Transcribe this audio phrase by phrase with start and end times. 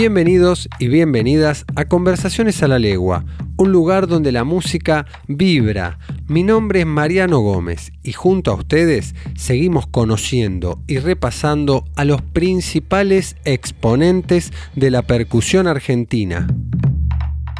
[0.00, 3.26] Bienvenidos y bienvenidas a Conversaciones a la Legua,
[3.58, 5.98] un lugar donde la música vibra.
[6.26, 12.22] Mi nombre es Mariano Gómez y junto a ustedes seguimos conociendo y repasando a los
[12.22, 16.46] principales exponentes de la percusión argentina.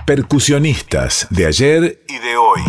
[0.07, 2.63] Percusionistas de ayer y de hoy.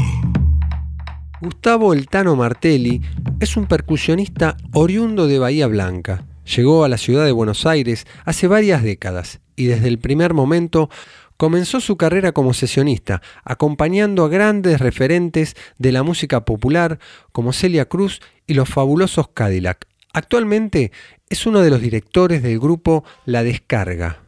[1.40, 3.02] Gustavo Eltano Martelli
[3.40, 6.26] es un percusionista oriundo de Bahía Blanca.
[6.46, 10.90] Llegó a la ciudad de Buenos Aires hace varias décadas y desde el primer momento
[11.38, 17.00] comenzó su carrera como sesionista, acompañando a grandes referentes de la música popular
[17.32, 19.88] como Celia Cruz y los fabulosos Cadillac.
[20.14, 20.92] Actualmente
[21.30, 24.22] es uno de los directores del grupo La Descarga.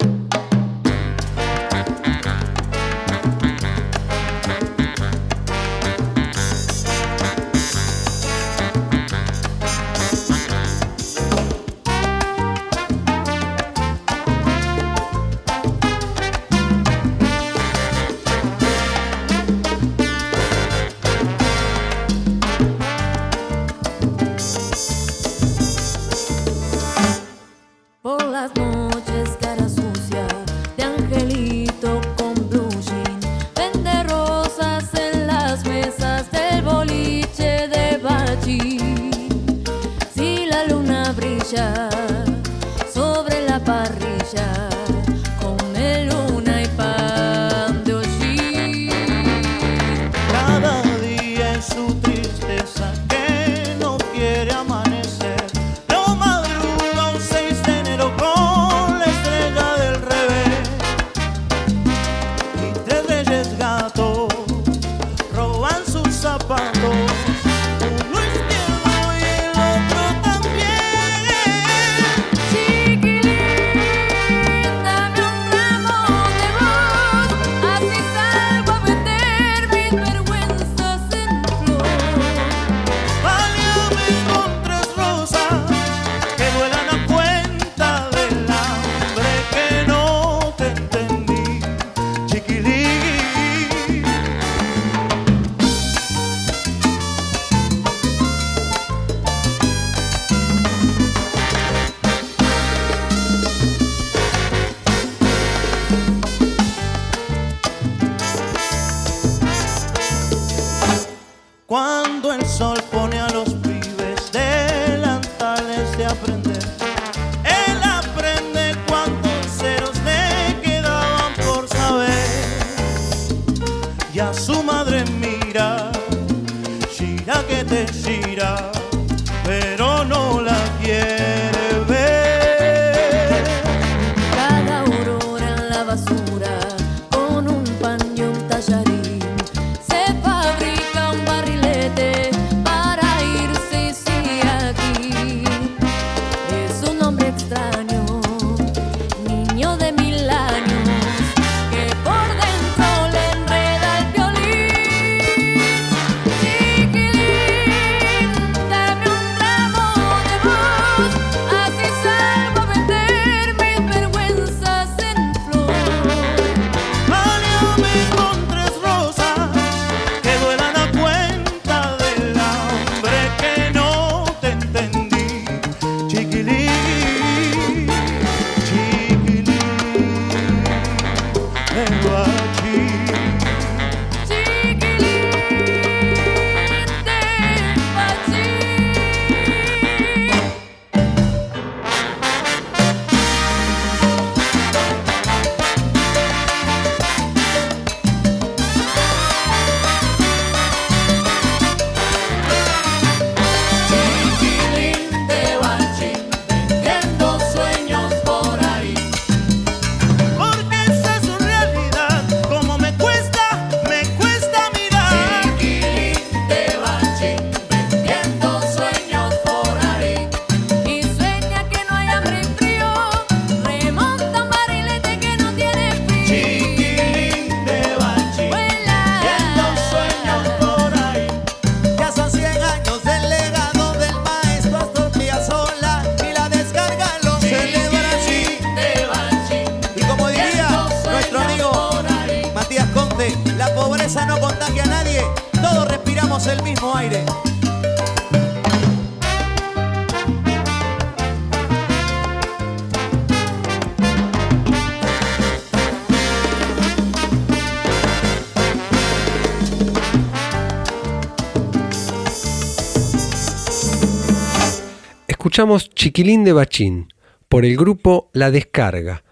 [265.54, 267.14] Escuchamos Chiquilín de Bachín
[267.48, 269.24] por el grupo La Descarga.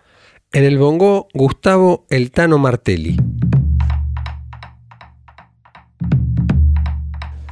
[0.54, 3.18] En el bongo, Gustavo Eltano Martelli.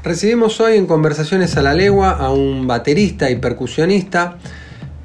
[0.03, 4.37] Recibimos hoy en Conversaciones a la Legua a un baterista y percusionista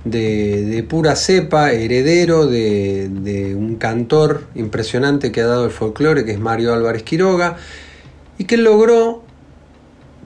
[0.05, 6.39] de, pura cepa, heredero de, un cantor impresionante que ha dado el folclore, que es
[6.39, 7.57] Mario Álvarez Quiroga,
[8.37, 9.25] y que logró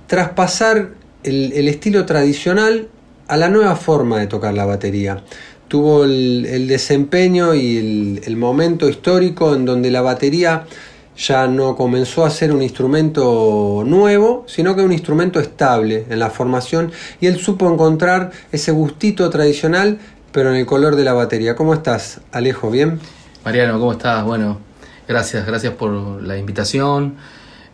[0.08, 0.88] traspasar
[1.22, 2.88] el estilo tradicional
[3.28, 5.22] a la nueva forma de tocar la batería.
[5.68, 10.64] Tuvo el, desempeño y el, momento histórico en donde la batería
[11.16, 16.30] ya no comenzó a ser un instrumento nuevo, sino que un instrumento estable en la
[16.30, 16.90] formación
[17.20, 19.98] y él supo encontrar ese gustito tradicional,
[20.32, 21.54] pero en el color de la batería.
[21.54, 22.70] ¿Cómo estás, Alejo?
[22.70, 22.98] ¿Bien?
[23.44, 24.24] Mariano, ¿cómo estás?
[24.24, 24.58] Bueno,
[25.06, 27.16] gracias, gracias por la invitación.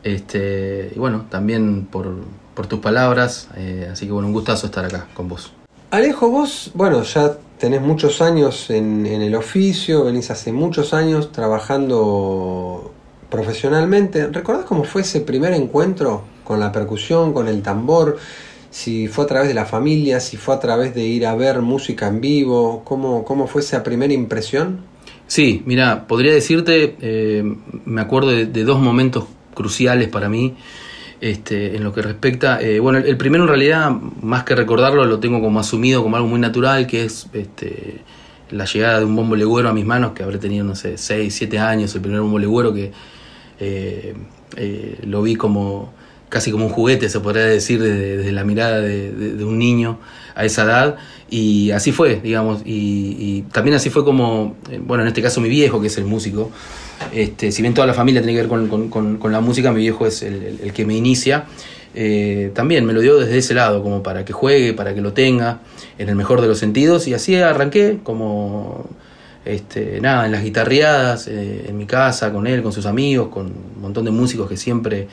[0.02, 2.12] Este, y bueno, también por,
[2.54, 3.48] por tus palabras.
[3.56, 5.52] Eh, así que bueno, un gustazo estar acá con vos.
[5.90, 12.92] Alejo, vos, bueno, ya tenés muchos años en, el oficio, venís hace muchos años trabajando
[13.30, 14.26] profesionalmente.
[14.26, 18.18] ¿Recordás cómo fue ese primer encuentro con la percusión, con el tambor?
[18.70, 21.60] Si fue a través de la familia, si fue a través de ir a ver
[21.60, 24.80] música en vivo, ¿cómo, cómo fue esa primera impresión?
[25.28, 27.44] Sí, mira, podría decirte, eh,
[27.84, 30.56] me acuerdo de, de dos momentos cruciales para mí.
[31.24, 33.90] Este, en lo que respecta, eh, bueno, el, primero en realidad,
[34.20, 38.02] más que recordarlo, lo tengo como asumido como algo muy natural, que es este,
[38.50, 41.34] la llegada de un bombo legüero a mis manos, que habré tenido, no sé, 6,
[41.34, 42.92] 7 años, el primer bombo legüero que
[43.58, 44.14] eh,
[44.58, 45.94] eh, lo vi como
[46.28, 50.00] casi como un juguete, se podría decir, desde, la mirada de, un niño
[50.34, 50.96] a esa edad.
[51.30, 55.80] Y así fue, digamos, y, también así fue como, bueno, en este caso mi viejo,
[55.80, 56.50] que es el músico,
[57.12, 60.22] este, si bien toda la familia tiene que ver con, la música, mi viejo es
[60.22, 61.46] el, que me inicia.
[61.96, 65.12] Eh, también me lo dio desde ese lado, como para que juegue, para que lo
[65.12, 65.60] tenga,
[65.98, 67.06] en el mejor de los sentidos.
[67.08, 68.88] Y así arranqué, como
[69.44, 73.46] este, nada, en las guitarreadas, eh, en mi casa, con él, con sus amigos, con
[73.46, 75.08] un montón de músicos que siempre,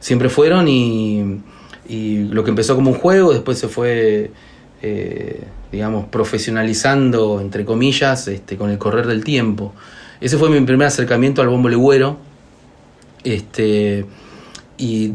[0.00, 0.68] siempre fueron.
[0.68, 1.42] Y,
[2.30, 4.30] lo que empezó como un juego, después se fue,
[4.82, 9.74] eh, digamos, profesionalizando, entre comillas, este, con el correr del tiempo.
[10.20, 12.18] Ese fue mi primer acercamiento al bombo legüero.
[13.24, 14.06] Este,
[14.78, 15.12] y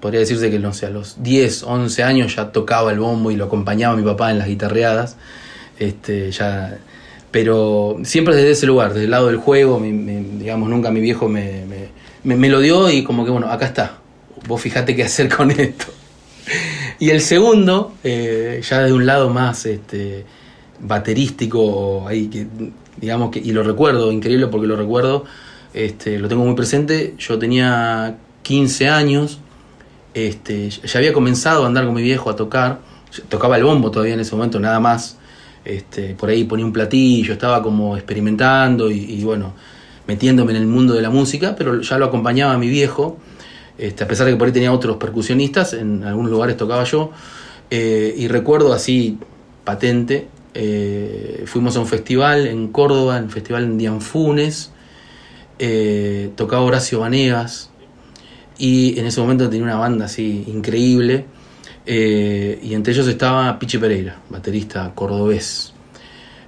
[0.00, 3.36] podría decirse que no sé, a los 10, 11 años ya tocaba el bombo y
[3.36, 5.16] lo acompañaba a mi papá en las guitarreadas.
[5.78, 6.78] Este, ya,
[7.30, 11.64] pero siempre desde ese lugar, desde el lado del juego, digamos, nunca mi viejo me,
[12.24, 13.98] me, lo dio y como que bueno, acá está,
[14.46, 15.86] vos fijate qué hacer con esto.
[17.00, 20.26] Y el segundo, eh, ya de un lado más este,
[20.80, 22.46] baterístico, ahí que
[23.00, 25.24] digamos que, y lo recuerdo, increíble porque lo recuerdo,
[25.72, 29.40] este, lo tengo muy presente, yo tenía 15 años,
[30.12, 32.80] este, ya había comenzado a andar con mi viejo a tocar,
[33.30, 35.16] tocaba el bombo todavía en ese momento, nada más,
[35.64, 39.54] este, por ahí ponía un platillo, estaba como experimentando y, bueno,
[40.06, 43.18] metiéndome en el mundo de la música, pero ya lo acompañaba mi viejo,
[43.80, 47.10] este, a pesar de que por ahí tenía otros percusionistas, en algunos lugares tocaba yo,
[47.70, 49.18] eh, y recuerdo así
[49.64, 54.72] patente eh, fuimos a un festival en Córdoba, un festival en Dianfunes,
[55.58, 57.70] eh, tocaba Horacio Vanegas
[58.58, 61.26] y en ese momento tenía una banda así increíble
[61.86, 65.72] eh, y entre ellos estaba Pichi Pereira, baterista cordobés.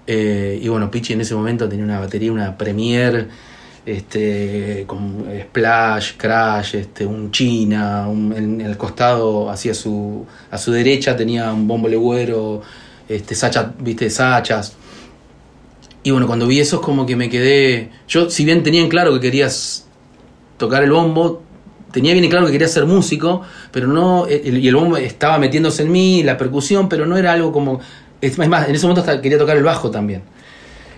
[0.06, 3.28] y bueno, Pichi en ese momento tenía una batería, una Premier
[3.84, 11.16] este, con Splash, Crash, este, un China, en el costado hacia su, a su derecha
[11.16, 12.62] tenía un bombo legüero
[13.08, 14.74] este, Sacha, viste, Sachas.
[16.02, 17.90] Y bueno, cuando vi eso es como que me quedé.
[18.08, 19.86] Yo, si bien tenía en claro que querías
[20.56, 21.42] tocar el bombo,
[21.92, 24.26] tenía bien en claro que quería ser músico, pero no.
[24.28, 27.80] y el bombo estaba metiéndose en mí, la percusión, pero no era algo como.
[28.20, 30.22] Es más, en ese momento hasta quería tocar el bajo también.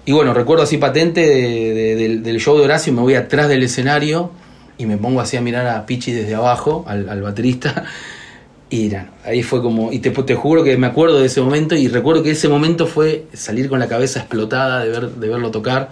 [0.07, 4.31] Y bueno, recuerdo así patente del, show de Horacio, me voy atrás del escenario
[4.77, 7.85] y me pongo así a mirar a Pichi desde abajo, al, baterista,
[8.71, 8.91] y
[9.25, 12.23] ahí fue como, y te, te juro que me acuerdo de ese momento y recuerdo
[12.23, 15.91] que ese momento fue salir con la cabeza explotada de, ver, de verlo tocar.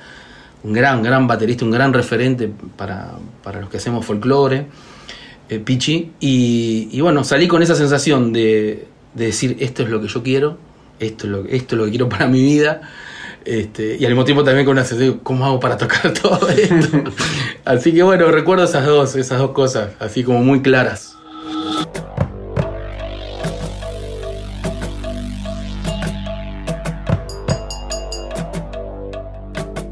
[0.64, 3.14] Un gran, gran baterista, un gran referente para,
[3.60, 4.66] los que hacemos folclore,
[5.48, 6.12] eh, Pichi.
[6.20, 10.58] Y, bueno, salí con esa sensación de, decir, esto es lo que yo quiero,
[11.00, 12.82] esto es lo, esto es lo que quiero para mi vida.
[13.44, 17.02] Este, y al mismo tiempo también con una sensación, ¿cómo hago para tocar todo esto?
[17.64, 21.16] así que bueno, recuerdo esas dos, esas dos cosas, así como muy claras.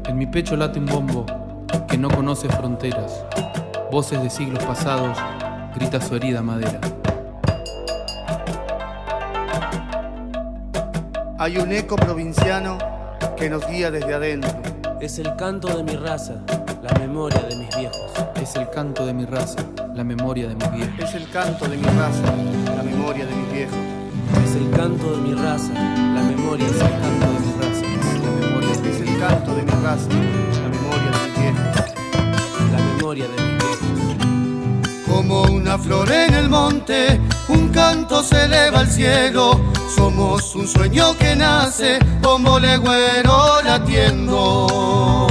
[0.07, 1.25] En mi pecho late un bombo
[1.89, 3.25] que no conoce fronteras.
[3.91, 5.17] Voces de siglos pasados,
[5.75, 6.79] grita su herida madera.
[11.37, 12.77] Hay un eco provinciano
[13.41, 14.51] que nos guía desde adentro.
[15.01, 16.35] Es el canto de mi raza,
[16.83, 18.11] la memoria de mis viejos.
[18.39, 20.99] Es el canto de mi raza, la memoria de mis viejos.
[20.99, 22.21] Es el canto de mi raza,
[22.75, 23.77] la memoria de mis viejos.
[24.45, 27.81] Es el canto de mi raza, la memoria es el canto de mi raza,
[28.21, 30.09] la memoria Es el canto de mi raza,
[30.61, 31.73] la memoria de mis viejos.
[32.71, 35.07] la memoria de mis viejos.
[35.07, 39.80] Como una flor en el monte, un canto se eleva al cielo.
[39.95, 45.27] Somos un sueño que nace como legüero latiendo.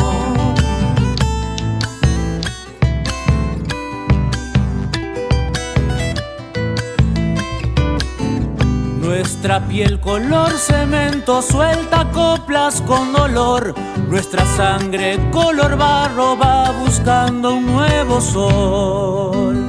[9.01, 13.75] Nuestra piel color cemento suelta coplas con dolor.
[14.09, 19.60] Nuestra sangre color barro va buscando un nuevo sol.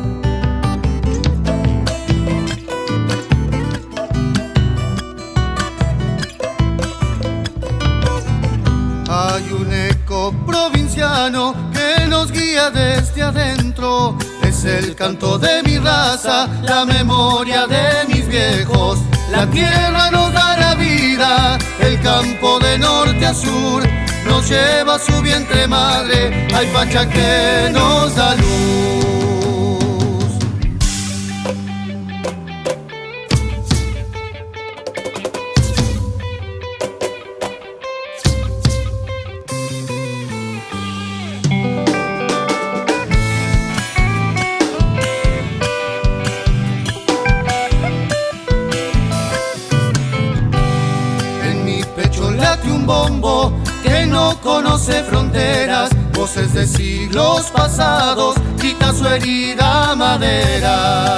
[9.24, 14.18] Hay un eco provinciano que nos guía desde adentro.
[14.42, 18.98] Es el canto de mi raza, la memoria de mis viejos.
[19.32, 23.84] La tierra nos da la vida, el campo de norte a sur
[24.26, 26.48] nos lleva a su vientre madre.
[26.56, 29.51] Hay pacha que nos da luz.
[54.92, 55.90] Conoce fronteras.
[56.14, 61.16] Voces de siglos pasados, quita su herida madera.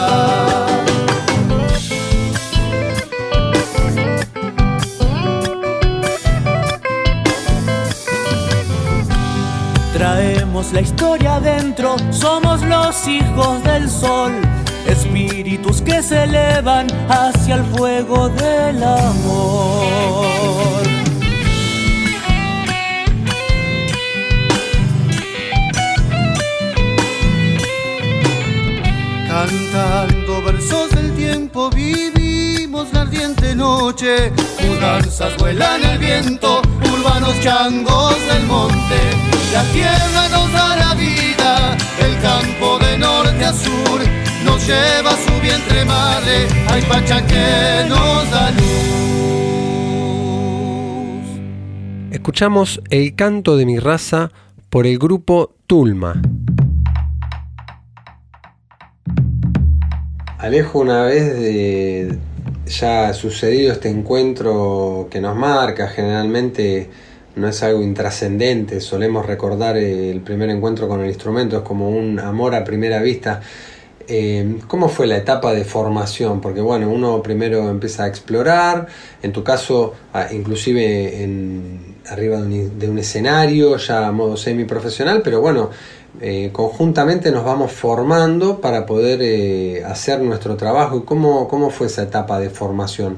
[9.94, 14.32] Traemos la historia adentro, somos los hijos del sol.
[14.88, 20.24] Espíritus que se elevan hacia el fuego del amor.
[29.74, 34.32] Cantando versos del tiempo vivimos la ardiente noche.
[34.68, 36.62] Mudanzas vuelan el viento,
[36.94, 39.00] urbanos changos del monte.
[39.52, 44.00] La tierra nos da la vida, el campo de norte a sur
[44.46, 46.48] nos lleva a su vientre madre.
[46.68, 48.62] Hay pacha que nos da luz.
[52.12, 54.30] Escuchamos El canto de mi raza
[54.70, 56.22] por el grupo Tulma.
[60.44, 62.18] Alejo, una vez de
[62.66, 66.90] ya sucedido este encuentro que nos marca, generalmente
[67.38, 72.20] no es algo intrascendente, solemos recordar el primer encuentro con el instrumento, es como un
[72.20, 73.40] amor a primera vista.
[74.06, 76.42] Eh, ¿Cómo fue la etapa de formación?
[76.42, 78.88] Porque bueno, uno primero empieza a explorar,
[79.22, 79.94] en tu caso,
[80.34, 85.70] inclusive en, arriba de un, de un escenario, ya a modo semiprofesional, pero bueno,
[86.22, 91.06] eh, conjuntamente nos vamos formando para poder eh, hacer nuestro trabajo.
[91.06, 93.18] ¿Cómo, ¿Cómo fue esa etapa de formación?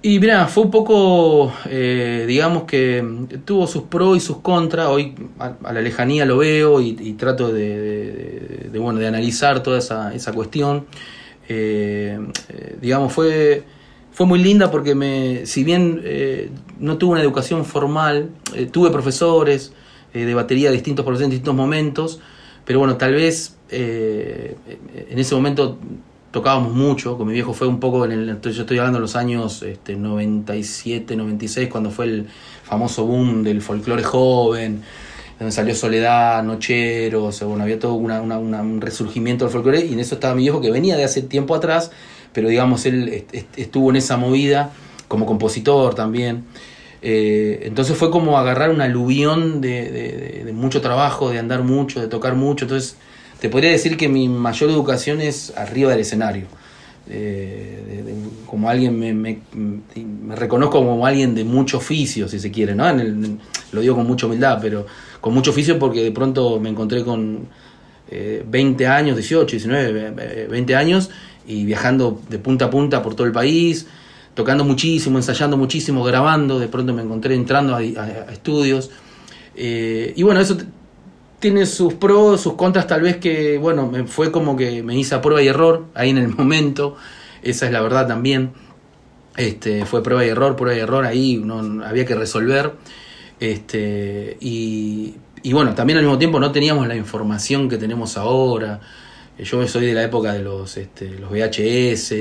[0.00, 3.04] Y mira, fue un poco, eh, digamos que
[3.44, 4.88] tuvo sus pros y sus contras.
[4.88, 10.32] Hoy a, la lejanía lo veo y, trato de, bueno, de analizar toda esa, esa
[10.32, 10.86] cuestión.
[12.80, 13.62] Digamos, fue,
[14.10, 16.02] fue muy linda porque me, si bien
[16.80, 18.30] no tuve una educación formal,
[18.72, 19.72] tuve profesores
[20.14, 22.20] eh, de batería, distintos profesores en distintos momentos,
[22.64, 24.56] pero bueno, tal vez eh,
[25.10, 25.78] en ese momento
[26.30, 29.16] tocábamos mucho, con mi viejo fue un poco en el, yo estoy hablando de los
[29.16, 32.26] años este, 97, 96, cuando fue el
[32.64, 34.82] famoso boom del folclore joven,
[35.38, 39.84] donde salió Soledad, Nochero, o sea, bueno, había todo una- una- un resurgimiento del folclore
[39.84, 41.90] y en eso estaba mi viejo que venía de hace tiempo atrás,
[42.32, 44.72] pero digamos, él est- est- estuvo en esa movida
[45.08, 46.44] como compositor también.
[47.02, 51.62] Eh, entonces fue como agarrar un aluvión de, de- de- de mucho trabajo, de andar
[51.64, 52.64] mucho, de tocar mucho.
[52.66, 52.96] Entonces
[53.40, 56.46] te podría decir que mi mayor educación es arriba del escenario.
[58.46, 62.88] como alguien, me, me, me, reconozco como alguien de mucho oficio, si se quiere, ¿no?
[62.88, 63.38] En el,
[63.72, 64.86] lo digo con mucha humildad, pero
[65.20, 67.48] con mucho oficio porque de pronto me encontré con
[68.46, 71.10] 20 años, 18, 19, 20 años
[71.46, 73.86] y viajando de punta a punta por todo el país,
[74.34, 78.90] tocando muchísimo, ensayando muchísimo, grabando, de pronto me encontré entrando a, estudios.
[79.54, 80.56] Eh, y bueno, eso
[81.38, 85.14] tiene sus pros, sus contras, tal vez que, bueno, me, fue como que me hice
[85.14, 86.96] a prueba y error ahí en el momento,
[87.42, 88.52] esa es la verdad también.
[89.36, 92.72] Este, fue prueba y error, prueba y error, ahí no, había que resolver.
[93.40, 98.80] Este, y, y bueno, también al mismo tiempo no teníamos la información que tenemos ahora.
[99.38, 102.14] Yo soy de la época de los, este, los VHS,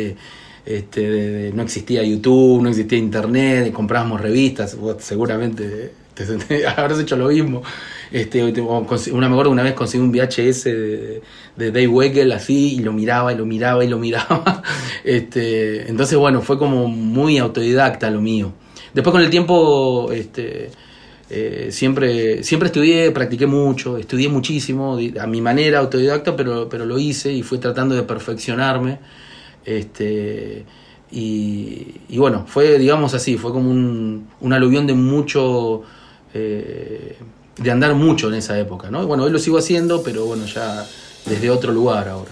[0.66, 7.64] este, no existía YouTube, no existía Internet, comprábamos revistas, seguramente te, habrás hecho lo mismo.
[8.12, 11.22] Este, una, me una vez conseguí un VHS de,
[11.56, 14.62] de Dave Weckl así y lo miraba y lo miraba y lo miraba.
[15.04, 18.54] Este, entonces, bueno, fue como muy autodidacta lo mío.
[18.94, 20.70] Después con el tiempo, este,
[21.30, 27.00] eh, siempre, siempre estudié, practiqué mucho, estudié muchísimo, a mi manera, autodidacta, pero, pero lo
[27.00, 29.00] hice y fui tratando de perfeccionarme.
[29.66, 30.66] Este,
[31.12, 35.82] y, bueno, fue, digamos así, fue como un, un aluvión de mucho,
[36.34, 37.18] eh,
[37.58, 39.06] de andar mucho en esa época, ¿no?
[39.06, 40.86] Bueno, hoy lo sigo haciendo, pero bueno, ya
[41.26, 42.32] desde otro lugar ahora.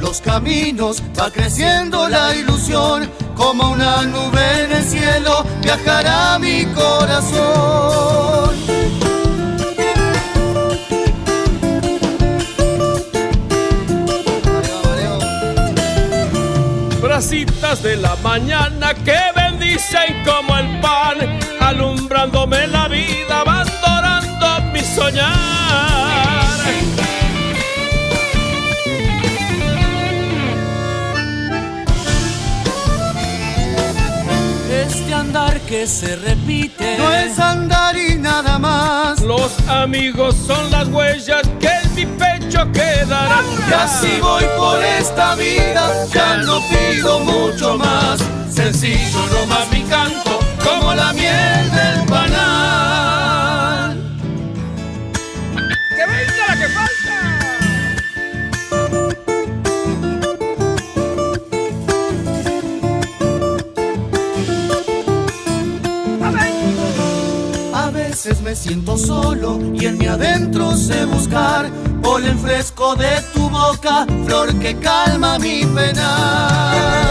[0.00, 8.50] Los caminos, va creciendo la ilusión, como una nube en el cielo, viajará mi corazón.
[17.02, 21.18] Brasitas de la mañana que bendicen como el pan,
[21.60, 25.69] alumbrándome la vida, abandonando mi soñar.
[35.70, 36.98] Que se repite.
[36.98, 39.20] No es andar y nada más.
[39.20, 43.44] Los amigos son las huellas que en mi pecho quedarán.
[43.68, 48.18] Y así voy por esta vida, ya no pido mucho más.
[48.52, 53.09] Sencillo nomás mi canto, como la miel del panal.
[68.42, 71.70] Me siento solo y en mi adentro sé buscar
[72.02, 77.08] polen fresco de tu boca, flor que calma mi pena.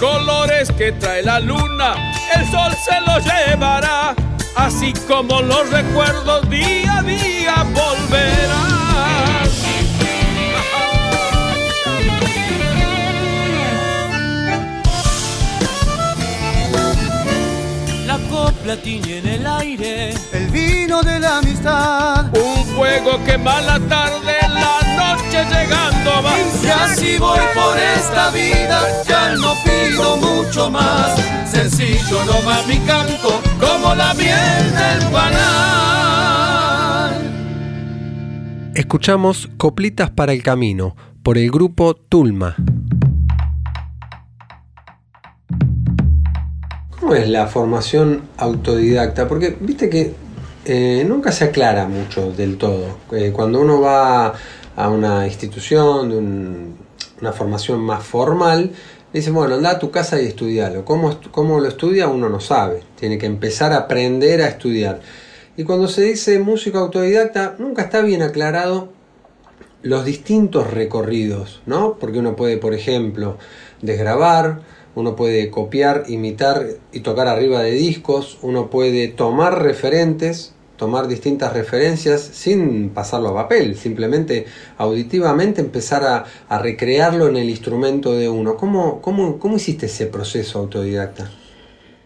[0.00, 1.94] Colores que trae la luna,
[2.36, 4.14] el sol se los llevará,
[4.54, 8.65] así como los recuerdos día a día volverán.
[18.66, 24.80] La en el aire, el vino de la amistad, un fuego que la tarde, la
[24.96, 26.36] noche llegando va.
[26.64, 31.14] Y así voy por esta vida, ya no pido mucho más,
[31.48, 36.26] sencillo va mi canto, como la miel del panal.
[38.74, 42.56] Escuchamos Coplitas para el Camino por el grupo Tulma.
[47.06, 49.28] ¿Cómo es la formación autodidacta?
[49.28, 50.12] Porque viste que
[50.64, 52.98] eh, nunca se aclara mucho del todo.
[53.12, 54.34] Eh, cuando uno va
[54.74, 56.16] a una institución, de
[57.20, 58.72] una formación más formal,
[59.12, 60.84] dice, bueno, anda a tu casa y estudialo.
[60.84, 62.08] ¿Cómo, ¿Cómo lo estudia?
[62.08, 62.82] Uno no sabe.
[62.98, 65.00] Tiene que empezar a aprender a estudiar.
[65.56, 68.88] Y cuando se dice músico autodidacta, nunca está bien aclarado
[69.82, 71.98] los distintos recorridos, ¿no?
[72.00, 73.38] Porque uno puede, por ejemplo,
[73.80, 74.62] desgrabar,
[74.96, 81.52] uno puede copiar, imitar y tocar arriba de discos, uno puede tomar referentes, tomar distintas
[81.52, 84.46] referencias sin pasarlo a papel, simplemente
[84.78, 88.56] auditivamente empezar a, recrearlo en el instrumento de uno.
[88.56, 91.30] ¿Cómo, cómo, cómo hiciste ese proceso autodidacta?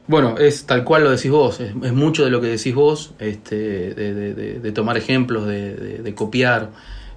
[0.08, 3.94] Bueno, es tal cual lo decís vos, es, mucho de lo que decís vos, este,
[3.94, 6.70] de, tomar ejemplos, de, copiar.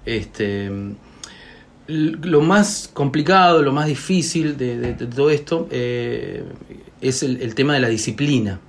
[0.05, 0.69] Este,
[1.87, 6.43] Lo más complicado, lo más difícil de, de- de todo esto eh,
[7.01, 8.61] es el, el tema de la disciplina.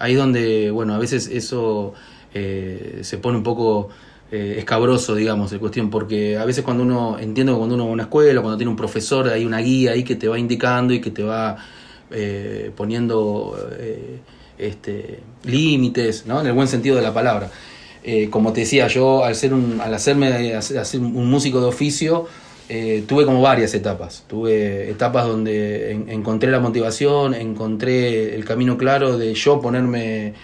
[0.00, 1.94] Ahí es donde, bueno, a veces eso
[2.34, 3.88] eh, se pone un poco
[4.32, 7.90] eh, escabroso, digamos, de cuestión, porque a veces cuando uno, entiendo que cuando uno va
[7.90, 10.92] a una escuela, cuando tiene un profesor, hay una guía ahí que te va indicando
[10.92, 11.56] y que te va
[12.10, 14.18] eh, poniendo eh,
[14.58, 16.40] este, límites, ¿no?
[16.40, 17.48] En el buen sentido de la palabra.
[18.02, 21.66] Eh, como te decía, yo al, ser un, al hacerme hacer, hacer un músico de
[21.66, 22.26] oficio,
[22.68, 24.24] eh, tuve como varias etapas.
[24.26, 30.34] Tuve etapas donde en- encontré la motivación, encontré el camino claro de yo ponerme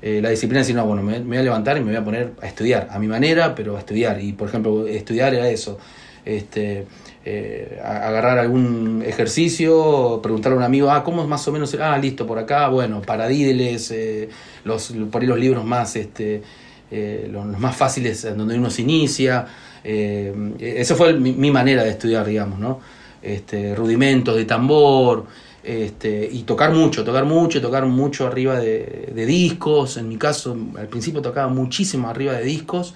[0.00, 2.32] eh, la disciplina decir, no, bueno, me, voy a levantar y me voy a poner
[2.42, 4.20] a estudiar, a mi manera, pero a estudiar.
[4.20, 5.78] Y por ejemplo, estudiar era eso.
[6.24, 6.86] Este,
[7.24, 11.76] eh, agarrar algún ejercicio, preguntarle a un amigo, ah, ¿cómo es más o menos?
[11.80, 14.28] Ah, listo, por acá, bueno, paradídeles, eh,
[14.64, 16.42] los, por ahí los libros más, este,
[16.90, 19.46] eh, los, los más fáciles donde uno se inicia.
[19.84, 22.80] Eh, esa fue mi, manera de estudiar, digamos, ¿no?
[23.22, 25.26] Este, rudimentos de tambor,
[25.62, 29.96] este, y tocar mucho, tocar mucho, tocar mucho arriba de, de discos.
[29.96, 32.94] En mi caso, al principio tocaba muchísimo arriba de discos.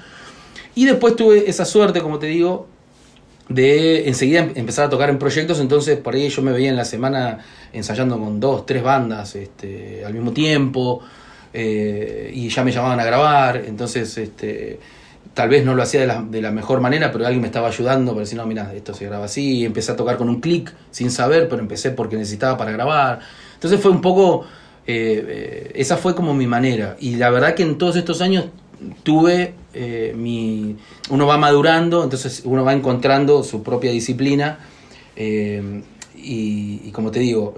[0.74, 2.66] Y después tuve esa suerte, como te digo,
[3.48, 6.76] de enseguida em- empezar a tocar en proyectos, entonces por ahí yo me veía en
[6.76, 7.38] la semana
[7.72, 11.00] ensayando con dos, tres bandas este, al mismo tiempo,
[11.52, 14.78] eh, y ya me llamaban a grabar, entonces este,
[15.36, 17.68] tal vez no lo hacía de la, de la mejor manera, pero alguien me estaba
[17.68, 20.72] ayudando para decir, no, mira, esto se graba así, empecé a tocar con un clic
[20.90, 23.20] sin saber, pero empecé porque necesitaba para grabar,
[23.52, 24.46] entonces fue un poco,
[24.86, 28.46] eh, eh, esa fue como mi manera, y la verdad que en todos estos años
[29.02, 30.76] tuve eh, mi
[31.10, 34.58] uno va madurando entonces uno va encontrando su propia disciplina
[35.16, 35.82] eh,
[36.14, 37.54] y, como te digo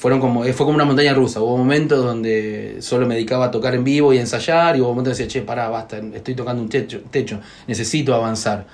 [0.00, 1.42] fueron como eh, fue como una montaña rusa.
[1.42, 5.18] Hubo momentos donde solo me dedicaba a tocar en vivo y ensayar y hubo momentos
[5.18, 8.66] que decía che pará basta estoy tocando un techo, techo necesito avanzar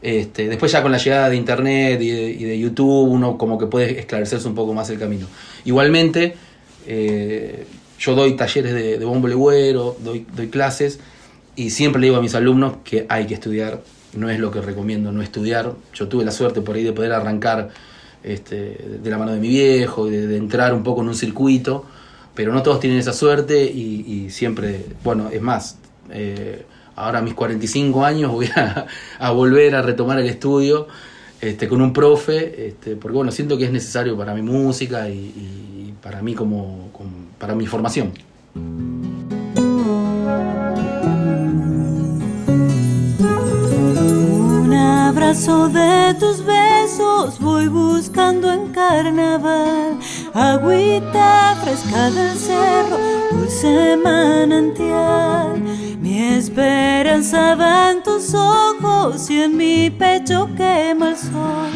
[0.00, 3.58] este, después ya con la llegada de internet y de, y de YouTube uno como
[3.58, 5.26] que puede esclarecerse un poco más el camino.
[5.64, 6.36] Igualmente
[6.86, 7.66] eh,
[7.98, 11.00] yo doy talleres de, de bombo legüero, doy, doy clases
[11.56, 13.82] y siempre le digo a mis alumnos que hay que estudiar,
[14.14, 15.72] no es lo que recomiendo no estudiar.
[15.92, 17.70] Yo tuve la suerte por ahí de poder arrancar
[18.28, 21.84] este, de la mano de mi viejo, de, de entrar un poco en un circuito,
[22.34, 25.78] pero no todos tienen esa suerte y, siempre, bueno, es más,
[26.10, 26.64] eh,
[26.94, 28.48] ahora a mis 45 años voy
[29.18, 30.86] a, volver a retomar el estudio
[31.40, 35.94] este, con un profe, este, porque bueno, siento que es necesario para mi música y,
[36.02, 36.90] para mí como-
[37.38, 38.12] para mi formación.
[45.28, 49.98] De tus besos voy buscando en carnaval.
[50.32, 52.96] Agüita fresca del cerro,
[53.32, 55.60] dulce manantial.
[56.00, 61.72] Mi esperanza va en tus ojos y en mi pecho quema el sol.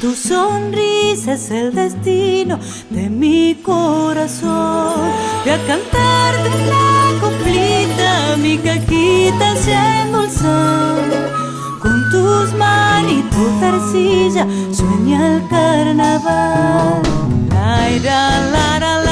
[0.00, 2.58] Tu sonrisa es el destino
[2.90, 5.12] de mi corazón.
[5.44, 11.35] Voy a cantarte la coplita, mi cajita se endulza.
[12.56, 17.02] De arcilla sueña el carnaval.
[17.48, 19.05] Laira, lara,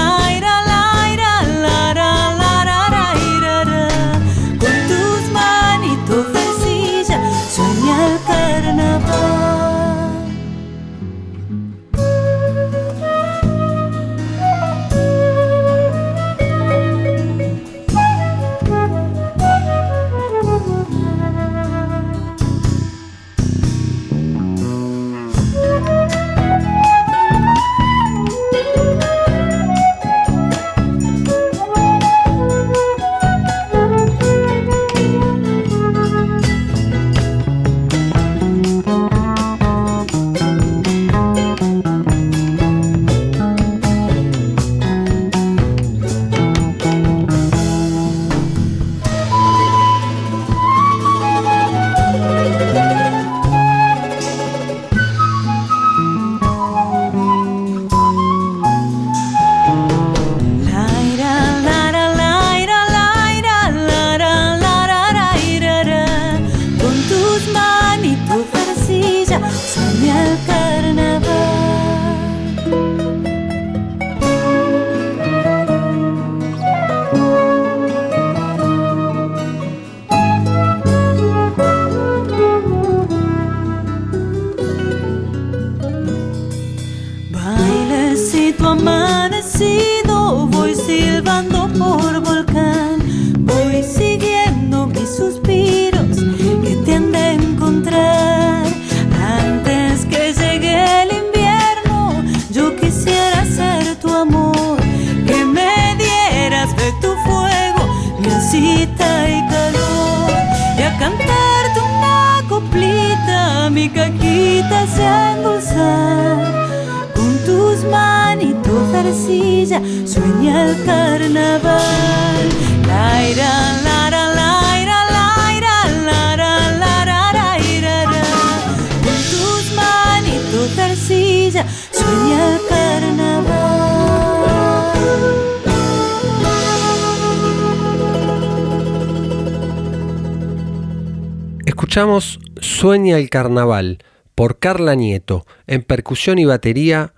[141.74, 143.98] Escuchamos Sueña el Carnaval
[144.36, 147.14] por Carla Nieto, en percusión y batería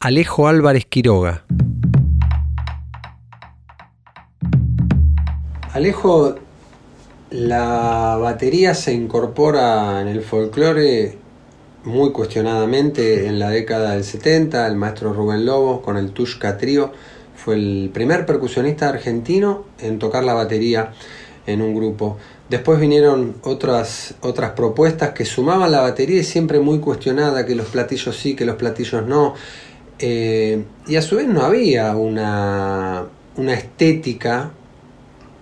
[0.00, 1.44] Alejo Álvarez Quiroga.
[5.74, 6.36] Alejo,
[7.28, 11.18] la batería se incorpora en el folclore
[11.84, 16.92] muy cuestionadamente en la década del 70, el maestro Rubén Lobo con el Tushka Trío
[17.36, 20.94] fue el primer percusionista argentino en tocar la batería
[21.46, 22.16] en un grupo.
[22.50, 27.66] Después vinieron otras, otras propuestas que sumaban la batería y siempre muy cuestionada, que los
[27.66, 29.34] platillos sí, que los platillos no.
[29.98, 33.04] Eh, y a su vez no había una,
[33.36, 34.52] una estética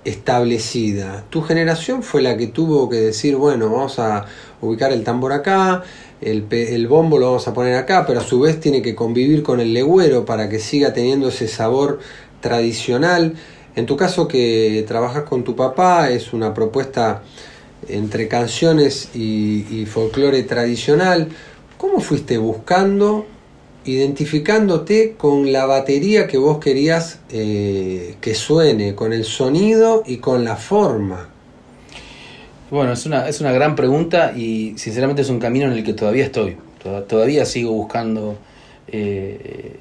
[0.04, 1.24] establecida.
[1.30, 4.24] Tu generación fue la que tuvo que decir, bueno, vamos a
[4.60, 5.82] ubicar el tambor acá,
[6.20, 9.42] el, el bombo lo vamos a poner acá, pero a su vez tiene que convivir
[9.42, 12.00] con el legüero para que siga teniendo ese sabor
[12.40, 13.34] tradicional.
[13.76, 17.22] En tu caso que trabajas con tu papá, es una propuesta
[17.88, 21.28] entre canciones y, folclore tradicional.
[21.76, 23.26] ¿Cómo fuiste buscando,
[23.84, 30.42] identificándote con la batería que vos querías eh, que suene, con el sonido y con
[30.44, 31.28] la forma?
[32.70, 35.92] Bueno, es una, es una gran pregunta y sinceramente es un camino en el que
[35.92, 36.56] todavía estoy.
[36.82, 38.36] Toda- Todavía sigo buscando
[38.88, 39.76] eh,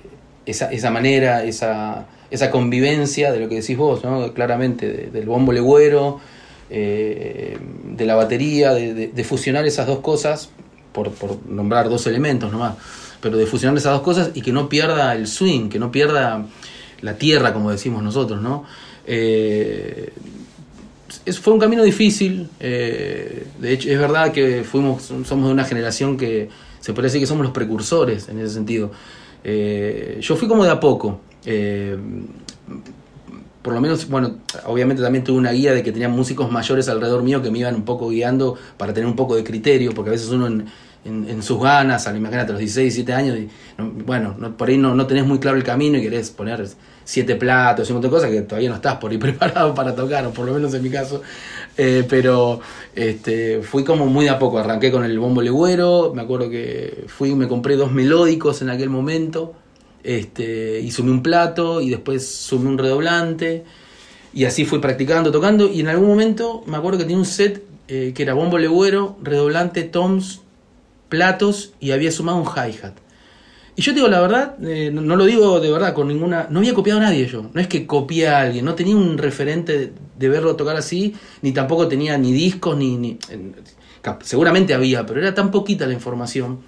[0.45, 4.33] esa, esa manera, esa, esa convivencia de lo que decís vos, ¿no?
[4.33, 6.19] claramente, de- del bombo legüero,
[6.69, 7.57] eh,
[7.95, 10.49] de la batería, de, fusionar esas dos cosas,
[10.91, 11.11] por,
[11.47, 12.75] nombrar dos elementos nomás,
[13.21, 16.45] pero de fusionar esas dos cosas y que no pierda el swing, que no pierda
[17.01, 18.63] la tierra, como decimos nosotros, ¿no?
[19.05, 20.11] Eh,
[21.41, 22.49] fue un camino difícil.
[22.59, 27.19] eh, de hecho, es verdad que fuimos, somos de una generación que se puede decir
[27.21, 28.91] que somos los precursores en ese sentido.
[30.21, 31.19] Yo fui como de a poco.
[31.45, 31.97] Eh,
[33.61, 34.35] por lo menos, bueno,
[34.67, 37.73] obviamente también tuve una guía de que tenía músicos mayores alrededor mío que me iban
[37.73, 41.61] un poco guiando para tener un poco de criterio, porque a veces uno en, sus
[41.61, 45.07] ganas, imagínate, a los 16, 17 años, y, no, bueno, no- por ahí no, no
[45.07, 46.67] tenés muy claro el camino y querés poner
[47.03, 49.95] siete platos y un montón de cosas que todavía no estás por ahí preparado para
[49.95, 51.21] tocar, o por lo menos en mi caso.
[51.77, 52.59] Eh, pero
[52.95, 57.05] este, fui como muy de a poco, arranqué con el bombo legüero, me acuerdo que
[57.07, 59.53] fui me compré dos melódicos en aquel momento,
[60.05, 63.63] este, y sumé un plato y después sumé un redoblante.
[64.33, 65.67] Y así fui practicando, tocando.
[65.71, 69.17] Y en algún momento me acuerdo que tenía un set eh, que era bombo legüero,
[69.21, 70.41] redoblante, toms,
[71.09, 72.93] platos y había sumado un hi-hat.
[73.77, 76.47] Y yo digo la verdad, eh, no, lo digo de verdad con ninguna.
[76.49, 77.49] No había copiado a nadie yo.
[77.53, 81.51] No es que copié a alguien, no tenía un referente de, verlo tocar así, ni
[81.51, 82.97] tampoco tenía ni discos, ni.
[82.97, 83.17] ni
[84.21, 86.59] seguramente había, pero era tan poquita la información.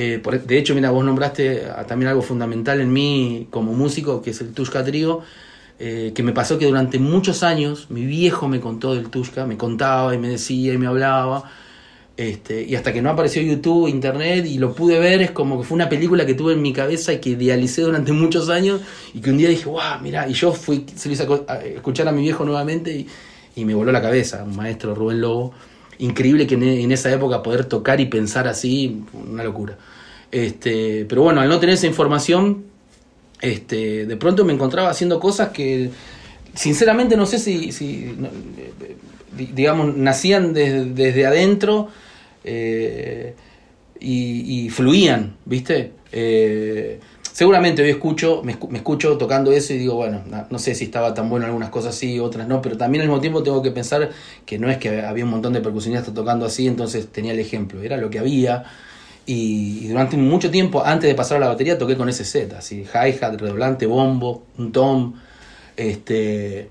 [0.00, 4.22] Eh, por- de hecho, mira, vos nombraste a- también algo fundamental en mí como músico,
[4.22, 5.22] que es el Tushka Trío,
[5.80, 9.56] eh, que me pasó que durante muchos años mi viejo me contó del Tushka, me
[9.56, 11.50] contaba y me decía y me hablaba,
[12.16, 15.66] este, y hasta que no apareció YouTube, Internet, y lo pude ver, es como que
[15.66, 18.82] fue una película que tuve en mi cabeza y que idealicé durante muchos años,
[19.14, 22.08] y que un día dije, wow, mira, y yo fui, se lo hice a escuchar
[22.08, 23.06] a mi viejo nuevamente y,
[23.56, 25.54] y me voló la cabeza, un maestro Rubén Lobo,
[25.98, 29.76] increíble que en, esa época poder tocar y pensar así, una locura.
[30.30, 32.64] Este, pero bueno, al no tener esa información,
[33.40, 35.90] este, de pronto me encontraba haciendo cosas que
[36.54, 38.14] sinceramente no sé si, eh,
[39.36, 41.88] di- digamos, nacían desde, desde adentro
[42.44, 43.34] eh,
[44.00, 45.92] y, y fluían, ¿viste?
[46.12, 47.00] Eh,
[47.38, 50.86] seguramente hoy escucho, me, escu- me escucho tocando eso y digo, bueno, no, sé si
[50.86, 53.70] estaba tan bueno algunas cosas sí, otras no, pero también al mismo tiempo tengo que
[53.70, 54.10] pensar
[54.44, 57.80] que no es que había un montón de percusionistas tocando así, entonces tenía el ejemplo,
[57.80, 58.64] era lo que había.
[59.24, 62.54] Y, y durante mucho tiempo, antes de pasar a la batería, toqué con ese set,
[62.54, 65.14] así, hi-hat, redoblante, bombo, un tom,
[65.76, 66.70] este,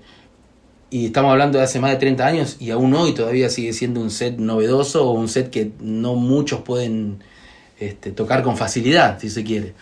[0.90, 4.02] y estamos hablando de hace más de 30 años y aún hoy todavía sigue siendo
[4.02, 7.22] un set novedoso o un set que no muchos pueden
[7.80, 9.74] este, tocar con facilidad, si se quiere.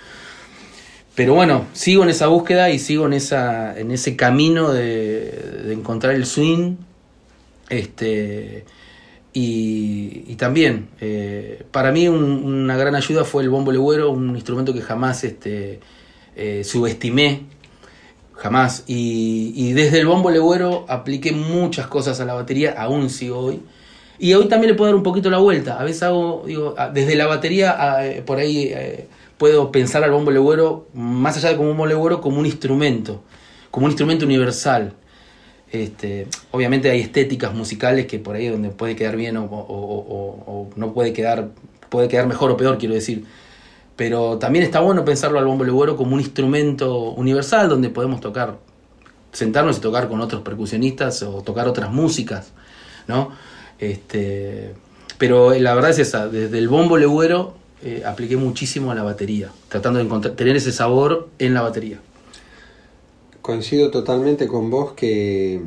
[1.16, 6.14] Pero bueno, sigo en esa búsqueda y sigo en, esa, en ese camino de, encontrar
[6.14, 6.76] el swing.
[7.70, 8.66] Este,
[9.32, 14.74] y, también, eh, para mí un- una gran ayuda fue el bombo legüero, un instrumento
[14.74, 15.80] que jamás este,
[16.36, 17.44] eh, subestimé,
[18.34, 18.84] jamás.
[18.86, 23.62] Y, desde el bombo legüero apliqué muchas cosas a la batería, aún sigo hoy.
[24.18, 25.80] Y hoy también le puedo dar un poquito la vuelta.
[25.80, 30.30] A veces hago, digo, desde la batería, eh, por ahí eh, puedo pensar al bombo
[30.30, 33.22] legüero, más allá de como un bombo legüero, como un instrumento,
[33.70, 34.94] como un instrumento universal.
[35.70, 41.12] Este, obviamente hay estéticas musicales que por ahí donde puede quedar bien o, no puede
[41.12, 41.50] quedar,
[41.88, 43.24] puede quedar mejor o peor, quiero decir.
[43.96, 48.58] Pero también está bueno pensarlo al bombo legüero como un instrumento universal donde podemos tocar,
[49.32, 52.52] sentarnos y tocar con otros percusionistas o tocar otras músicas,
[53.06, 53.30] ¿no?
[53.78, 54.74] Este,
[55.18, 59.50] pero la verdad es esa, desde el bombo legüero eh, apliqué muchísimo a la batería,
[59.68, 62.00] tratando de encontrar, tener ese sabor en la batería.
[63.42, 65.62] Coincido totalmente con vos que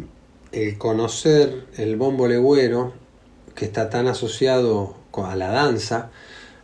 [0.52, 2.93] el conocer el bombo legüero,
[3.56, 6.12] que está tan asociado a la danza,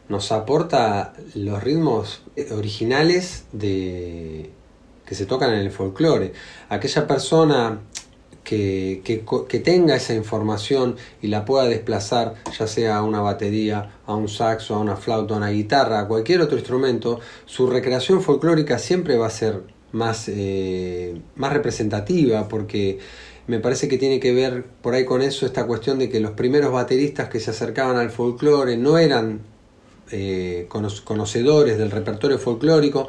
[0.10, 4.52] nos aporta los ritmos eh, originales de,
[5.06, 6.34] que se tocan en el folclore.
[6.70, 7.80] Aquella persona
[8.46, 9.02] que,
[9.50, 14.30] que tenga esa información y la pueda desplazar, ya sea a una batería, a un
[14.30, 19.18] saxo, a una flauta, a una guitarra, a cualquier otro instrumento, su recreación folclórica siempre
[19.18, 23.00] va a ser más, eh, más representativa porque
[23.48, 26.32] me parece que tiene que ver por ahí con eso esta cuestión de que los
[26.32, 29.42] primeros bateristas que se acercaban al folclore no eran
[30.12, 33.08] eh, cono- conocedores del repertorio folclórico,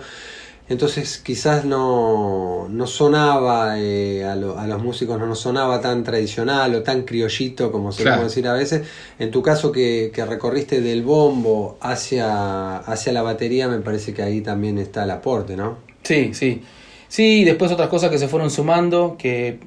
[0.68, 6.02] entonces quizás no, no sonaba, eh, a, lo- a los músicos no nos sonaba tan
[6.04, 8.24] tradicional o tan criollito como se Claro.
[8.24, 8.82] decir a veces.
[9.18, 14.22] En tu caso que, que recorriste del bombo hacia, hacia la batería, me parece que
[14.22, 15.78] ahí también está el aporte, ¿no?
[16.02, 16.62] Sí, sí.
[17.08, 19.60] Sí, y después otras cosas que se fueron sumando que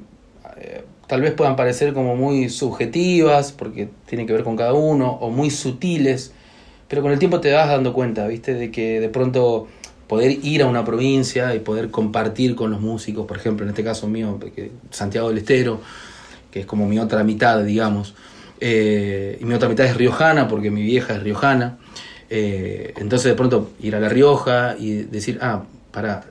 [0.57, 5.11] eh, tal vez puedan parecer como muy subjetivas, porque tienen que ver con cada uno,
[5.21, 6.33] o muy sutiles,
[6.89, 8.53] pero con el tiempo te vas dando cuenta, ¿viste?
[8.53, 9.67] De que de pronto
[10.09, 13.83] poder ir a una provincia y poder compartir con los músicos, por ejemplo, en este
[13.83, 14.39] caso mío,
[14.89, 15.79] Santiago del Estero,
[16.49, 18.15] que es como mi otra mitad, digamos,
[18.59, 21.77] eh, y mi otra mitad es riojana, porque mi vieja es riojana,
[22.31, 26.25] eh, entonces de pronto ir a La Rioja y decir, ah, para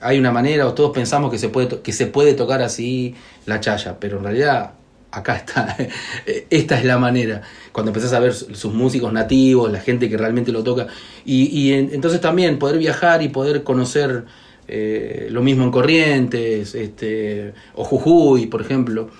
[0.00, 3.14] hay una manera, o todos pensamos que se puede, que se puede tocar así
[3.46, 4.72] la chaya, pero en realidad
[5.12, 5.76] acá está,
[6.50, 7.42] esta es la manera.
[7.72, 10.86] Cuando empezás a ver su- sus músicos nativos, la gente que realmente lo toca,
[11.24, 14.24] y, y en- entonces también poder viajar y poder conocer
[14.68, 19.10] eh, lo mismo en Corrientes, este, o Jujuy, por ejemplo,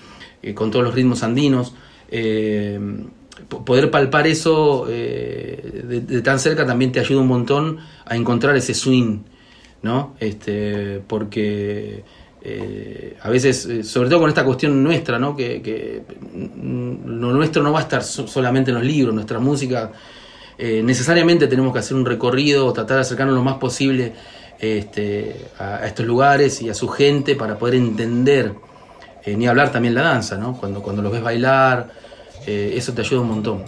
[0.41, 1.75] eh, con todos los ritmos andinos.
[2.09, 2.79] eh,
[3.49, 8.55] po- poder palpar eso de, de tan cerca también te ayuda un montón a encontrar
[8.55, 9.19] ese swing,
[9.81, 10.15] ¿no?
[10.19, 12.03] Este, porque
[12.45, 15.33] eh, a veces, eh, sobre todo con esta cuestión nuestra, ¿no?
[15.33, 16.03] Que,
[16.35, 19.91] lo nuestro no va a estar so- solamente en los libros, nuestra música
[20.57, 24.13] eh, necesariamente tenemos que hacer un recorrido, tratar de acercarnos lo más posible
[24.59, 28.53] este, a, estos lugares y a su gente para poder entender,
[29.23, 30.57] eh, ni hablar también la danza, ¿no?
[30.57, 31.91] Cuando, cuando los ves bailar,
[32.45, 33.63] eso te ayuda un montón.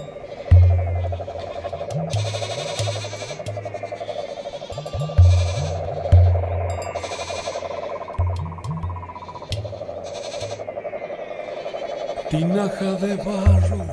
[12.38, 13.86] Tinaja de barro,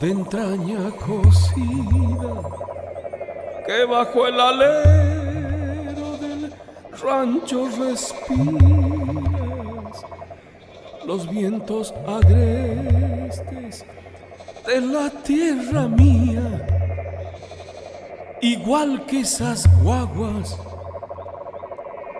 [0.00, 2.34] de entraña cocida,
[3.66, 6.54] que bajo el alero del
[7.02, 8.86] rancho respiras,
[11.04, 13.84] los vientos agrestes
[14.64, 16.66] de la tierra mía,
[18.42, 20.56] igual que esas guaguas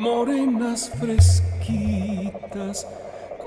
[0.01, 2.87] morenas fresquitas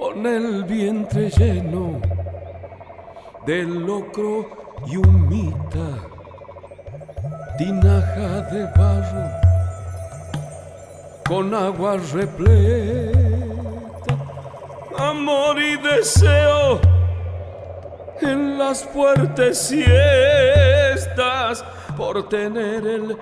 [0.02, 2.02] con el vientre lleno
[3.45, 4.49] de locro
[4.88, 5.99] y humita,
[7.56, 9.30] tinaja de barro
[11.30, 13.14] con agua repleta,
[14.97, 16.82] amor y deseo
[18.22, 21.64] en las fuertes siestas
[21.95, 23.16] por tener el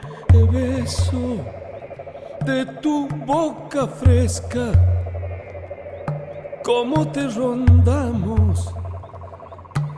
[0.49, 1.43] beso
[2.45, 4.98] de tu boca fresca.
[6.69, 8.71] ¿Cómo te rondamos?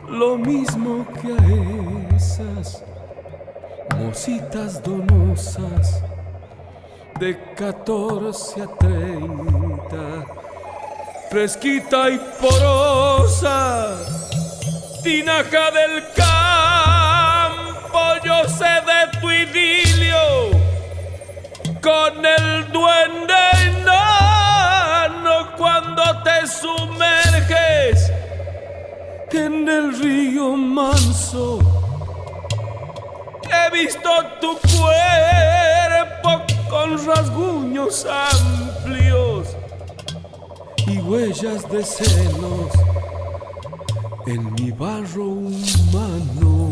[0.08, 2.82] Lo mismo que a esas
[3.98, 6.02] mositas donosas
[7.20, 9.98] de 14 a 30,
[11.30, 13.98] fresquita y porosa,
[15.04, 20.52] tinaja del campo, yo sé de tu idilio
[21.82, 23.81] con el duende
[26.24, 28.12] te sumerges
[29.32, 31.60] en el río manso.
[33.50, 34.10] He visto
[34.40, 39.56] tu cuerpo con rasguños amplios
[40.88, 42.72] y huellas de celos
[44.28, 46.71] en mi barro humano.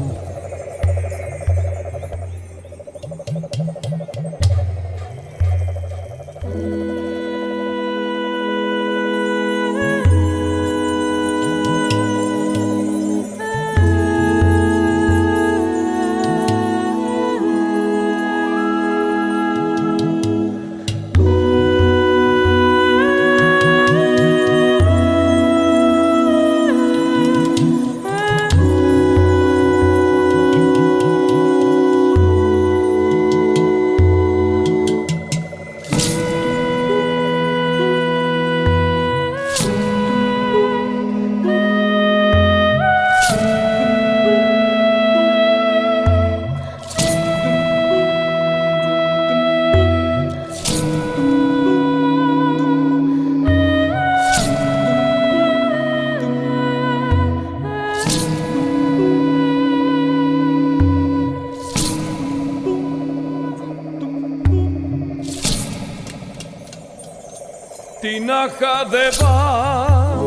[68.29, 70.23] Tinaja de barro,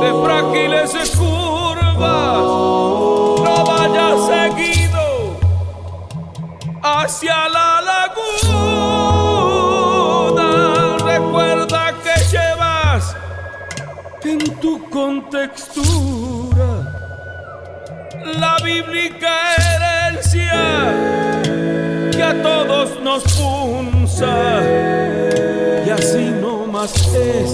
[0.00, 2.44] de frágiles curvas,
[3.44, 5.04] no vaya seguido
[6.80, 8.78] hacia la laguna.
[11.04, 13.16] Recuerda que llevas
[14.22, 16.68] en tu contextura
[18.38, 20.62] la bíblica herencia
[22.12, 24.73] que a todos nos punza
[26.84, 27.50] no más es.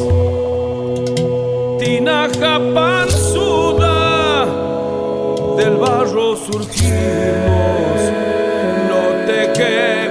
[1.79, 4.47] Tinaja panzuda,
[5.57, 8.01] del barro surgimos,
[8.89, 10.10] no te quepa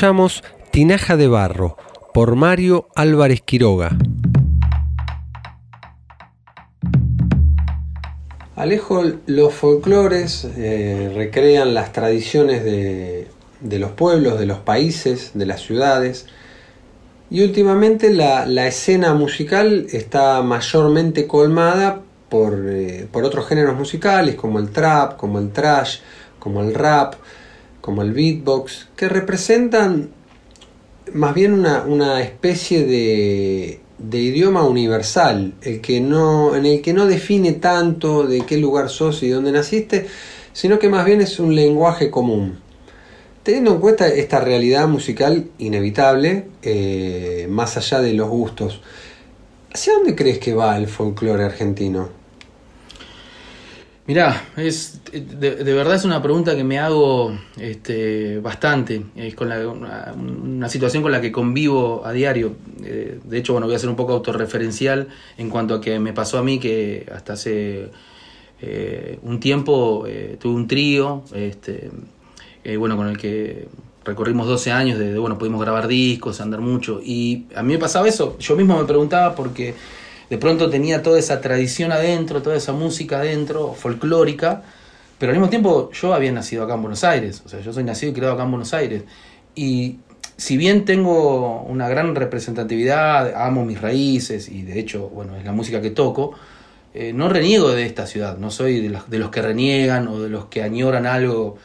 [0.00, 1.76] Escuchamos Tinaja de Barro
[2.14, 3.98] por Mario Álvarez Quiroga.
[8.56, 13.28] Alejo, los folclores eh, recrean las tradiciones de,
[13.78, 16.24] los pueblos, de los países, de las ciudades.
[17.30, 22.00] Y últimamente la, escena musical está mayormente colmada
[22.32, 25.98] eh, por otros géneros musicales como el trap, como el trash,
[26.38, 27.16] como el rap,
[27.80, 30.10] como el beatbox, que representan
[31.12, 36.92] más bien una, una especie de, de, idioma universal, el que no, en el que
[36.92, 40.06] no define tanto de qué lugar sos y dónde naciste,
[40.52, 42.58] sino que más bien es un lenguaje común.
[43.42, 48.82] Teniendo en cuenta esta realidad musical inevitable, eh, más allá de los gustos,
[49.72, 52.19] ¿hacia dónde crees que va el folclore argentino?
[54.06, 59.04] Mirá, es, de, de, verdad es una pregunta que me hago este, bastante.
[59.14, 62.56] Es con la, una, situación con la que convivo a diario.
[62.82, 66.12] Eh, de hecho, bueno, voy a ser un poco autorreferencial en cuanto a que me
[66.12, 67.90] pasó a mí que hasta hace
[68.60, 71.90] eh, un tiempo eh, tuve un trío, este,
[72.78, 73.68] bueno, con el que
[74.04, 77.00] recorrimos 12 años de, de, bueno, pudimos grabar discos, andar mucho.
[77.04, 78.36] Y a mí me pasaba eso.
[78.40, 79.74] Yo mismo me preguntaba porque
[80.30, 84.62] de pronto tenía toda esa tradición adentro, toda esa música adentro, folclórica,
[85.18, 87.84] pero al mismo tiempo yo había nacido acá en Buenos Aires, o sea, yo soy
[87.84, 89.02] nacido y criado acá en Buenos Aires.
[89.56, 89.98] Y
[90.36, 95.52] si bien tengo una gran representatividad, amo mis raíces y de hecho, bueno, es la
[95.52, 96.32] música que toco,
[96.94, 100.20] eh, no reniego de esta ciudad, no soy de los, de los que reniegan o
[100.20, 101.58] de los que añoran algo.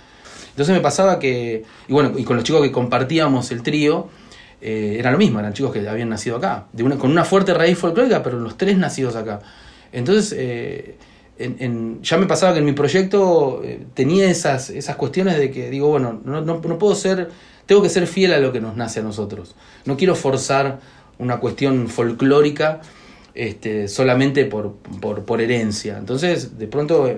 [0.49, 4.07] Entonces me pasaba que, y bueno, y con los chicos que compartíamos el trío,
[4.61, 8.23] eh, era lo mismo, eran chicos que habían nacido acá, con una fuerte raíz folclórica,
[8.23, 9.41] pero los tres nacidos acá.
[9.91, 10.95] Entonces, eh,
[11.37, 15.51] en, en, ya me pasaba que en mi proyecto eh, tenía esas, esas cuestiones de
[15.51, 17.29] que digo, bueno, no, no, no, puedo ser,
[17.65, 19.55] tengo que ser fiel a lo que nos nace a nosotros.
[19.85, 20.79] No quiero forzar
[21.19, 22.81] una cuestión folclórica
[23.33, 25.97] este, solamente por, por, por, herencia.
[25.97, 27.09] Entonces, de pronto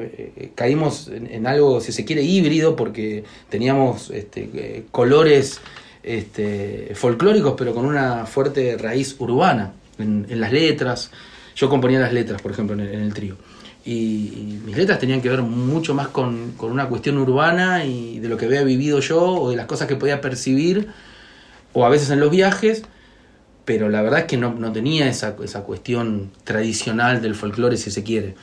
[0.56, 5.62] caímos en, en, algo, si se quiere, híbrido, porque teníamos este, colores
[6.08, 11.12] este, folclóricos, pero con una fuerte raíz urbana en, las letras.
[11.56, 13.36] Yo componía las letras, por ejemplo, en el, trío.
[13.84, 18.20] Y, y, mis letras tenían que ver mucho más con, con, una cuestión urbana y
[18.20, 20.88] de lo que había vivido yo o de las cosas que podía percibir,
[21.74, 22.84] o a veces en los viajes,
[23.66, 27.92] pero la verdad es que no, no tenía esa, esa cuestión tradicional del folclore, si
[27.92, 28.36] se quiere.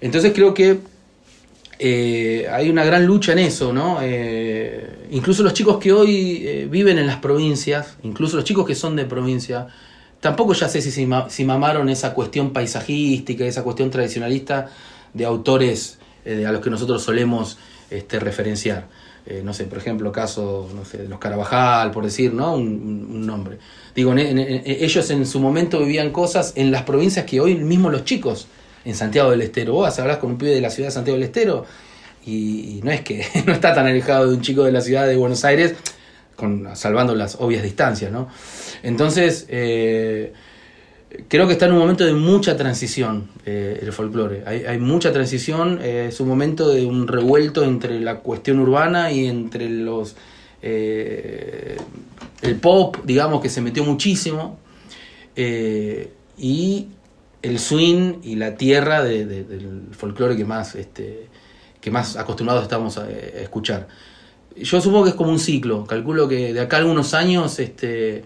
[0.00, 0.80] Entonces creo que
[1.82, 4.00] eh, hay una gran lucha en eso, ¿no?
[4.02, 8.74] Eh, incluso los chicos que hoy eh, viven en las provincias, incluso los chicos que
[8.74, 9.66] son de provincia,
[10.20, 14.68] tampoco ya sé si, si, ma- si mamaron esa cuestión paisajística, esa cuestión tradicionalista
[15.14, 17.56] de autores a los que nosotros solemos
[17.90, 18.86] este, referenciar.
[19.42, 22.56] No sé, por ejemplo, caso no sé, de los Carabajal, por decir, ¿no?
[22.56, 23.58] Un, nombre.
[23.94, 28.48] Digo, ellos en su momento vivían cosas en las provincias que hoy mismo los chicos
[28.90, 29.72] en Santiago del Estero.
[29.74, 31.64] Vos hablas con un pibe de la ciudad de Santiago del Estero
[32.26, 35.16] y, no es que no está tan alejado de un chico de la ciudad de
[35.16, 35.74] Buenos Aires,
[36.36, 38.28] con, salvando las obvias distancias, ¿no?
[38.82, 40.32] Entonces, eh,
[41.28, 44.44] creo que está en un momento de mucha transición eh, el folclore.
[44.46, 49.26] Hay, mucha transición, eh, es un momento de un revuelto entre la cuestión urbana y
[49.26, 50.16] entre los
[50.62, 51.78] el
[52.60, 54.58] pop, digamos, que se metió muchísimo,
[56.36, 56.88] y
[57.42, 61.28] el swing y la tierra de- de- del folclore que más, este,
[61.80, 63.88] que más acostumbrados estamos a, a escuchar.
[64.56, 68.24] Yo supongo que es como un ciclo, calculo que de acá a algunos años este,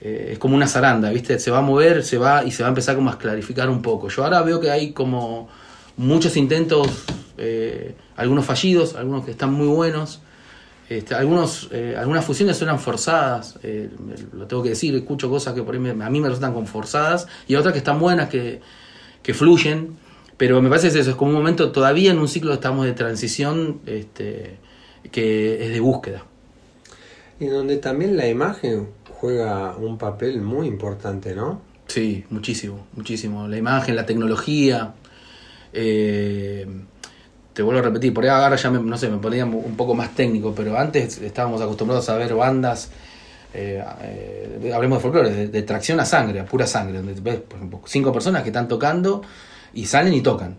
[0.00, 1.38] eh, es como una zaranda, ¿viste?
[1.38, 3.82] Se va a mover, se va y se va a empezar como a clarificar un
[3.82, 4.08] poco.
[4.08, 5.48] Yo ahora veo que hay como
[5.96, 6.88] muchos intentos,
[7.36, 10.20] eh, algunos fallidos, algunos que están muy buenos,
[10.88, 13.90] este, algunos, eh, algunas fusiones suenan forzadas, eh,
[14.32, 16.66] lo tengo que decir, escucho cosas que por ahí me- a mí me resultan como
[16.66, 18.60] forzadas y otras que están buenas, que,
[19.22, 19.96] que fluyen,
[20.36, 22.86] pero me parece que es eso, es como un momento, todavía en un ciclo estamos
[22.86, 24.56] de transición este,
[25.12, 26.24] que es de búsqueda.
[27.40, 28.88] Y donde también la imagen
[29.20, 31.60] juega un papel muy importante, ¿no?
[31.86, 33.46] Sí, muchísimo, muchísimo.
[33.48, 34.94] La imagen, la tecnología.
[35.72, 36.66] eh,
[37.58, 39.92] te vuelvo a repetir, por ahí ahora ya me, no sé, me ponía un poco
[39.92, 42.88] más técnico, pero antes estábamos acostumbrados a ver bandas,
[43.52, 47.56] eh, eh, hablemos de folclore, de, tracción a sangre, a pura sangre, donde ves, por
[47.56, 49.22] ejemplo, cinco personas que están tocando
[49.74, 50.58] y salen y tocan.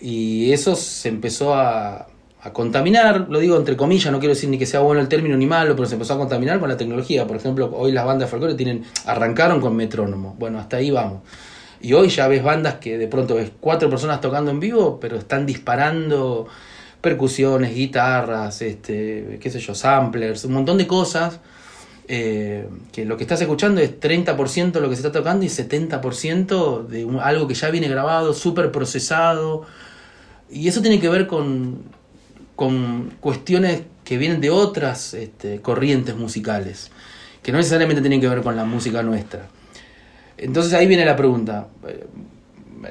[0.00, 2.06] Y eso se empezó a,
[2.40, 5.36] a contaminar, lo digo entre comillas, no quiero decir ni que sea bueno el término
[5.36, 7.26] ni malo, pero se empezó a contaminar con la tecnología.
[7.26, 10.36] Por ejemplo, hoy las bandas de folclore tienen, arrancaron con metrónomo.
[10.38, 11.22] Bueno, hasta ahí vamos.
[11.82, 15.16] Y hoy ya ves bandas que de pronto ves cuatro personas tocando en vivo, pero
[15.16, 16.46] están disparando
[17.00, 21.40] percusiones, guitarras, este, qué sé yo, samplers, un montón de cosas.
[22.12, 26.86] eh, que lo que estás escuchando es 30% lo que se está tocando y 70%
[26.88, 29.64] de algo que ya viene grabado, súper procesado.
[30.50, 31.84] Y eso tiene que ver con,
[32.56, 36.90] con cuestiones que vienen de otras este, corrientes musicales,
[37.44, 39.46] que no necesariamente tienen que ver con la música nuestra.
[40.40, 42.06] Entonces ahí viene la pregunta, eh,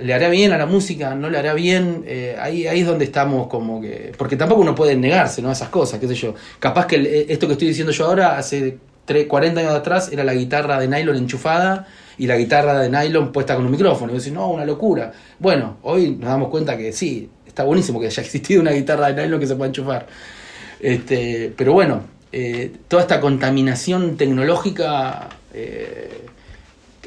[0.01, 1.15] ¿le hará bien a la música?
[1.15, 2.03] ¿No le hará bien?
[2.05, 4.11] Eh, ahí, ahí es donde estamos como que...
[4.17, 5.51] Porque tampoco uno puede negarse, ¿no?
[5.51, 6.35] Esas cosas, qué sé yo.
[6.59, 8.77] Capaz que eh, esto que estoy diciendo yo ahora, hace
[9.07, 11.87] tre- 40 años atrás, era la guitarra de nylon enchufada
[12.19, 14.11] y la guitarra de nylon puesta con un micrófono.
[14.11, 15.11] Y vos decís, no, una locura.
[15.39, 19.23] Bueno, hoy nos damos cuenta que sí, está buenísimo que haya existido una guitarra de
[19.23, 20.05] nylon que se pueda enchufar.
[20.79, 22.01] Este, pero bueno,
[22.87, 25.29] toda esta contaminación tecnológica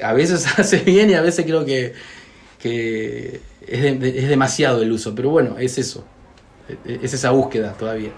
[0.02, 1.92] a veces hace bien y a veces creo que,
[2.58, 5.14] que es, de- es demasiado el uso.
[5.14, 6.04] Pero bueno, es eso.
[6.86, 8.10] E- Es esa búsqueda todavía.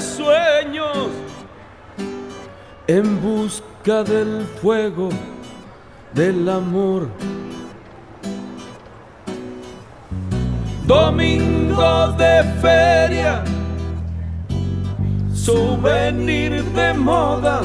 [0.00, 1.08] Sueños
[2.86, 5.08] en busca del fuego
[6.14, 7.08] del amor.
[10.86, 13.42] Domingo de feria,
[15.32, 17.62] souvenir de moda,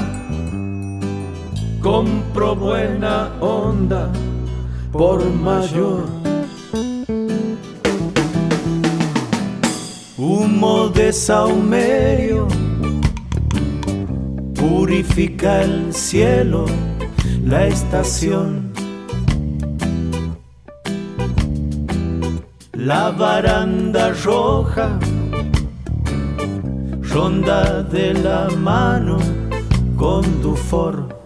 [1.82, 4.10] compro buena onda
[4.92, 6.17] por mayor.
[10.20, 12.48] Humo de saumerio
[14.56, 16.66] purifica el cielo,
[17.46, 18.74] la estación.
[22.74, 24.98] La baranda roja
[27.04, 29.20] ronda de la mano
[29.96, 31.08] con Dufour.
[31.08, 31.17] Soy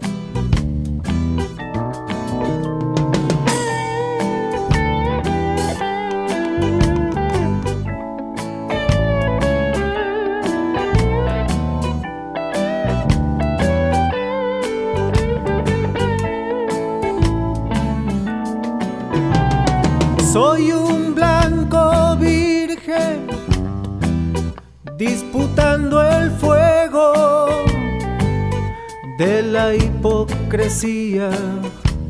[30.51, 31.29] hipocresía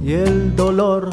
[0.04, 1.10] y el dolor.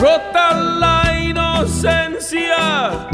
[0.00, 3.08] Rota la inocencia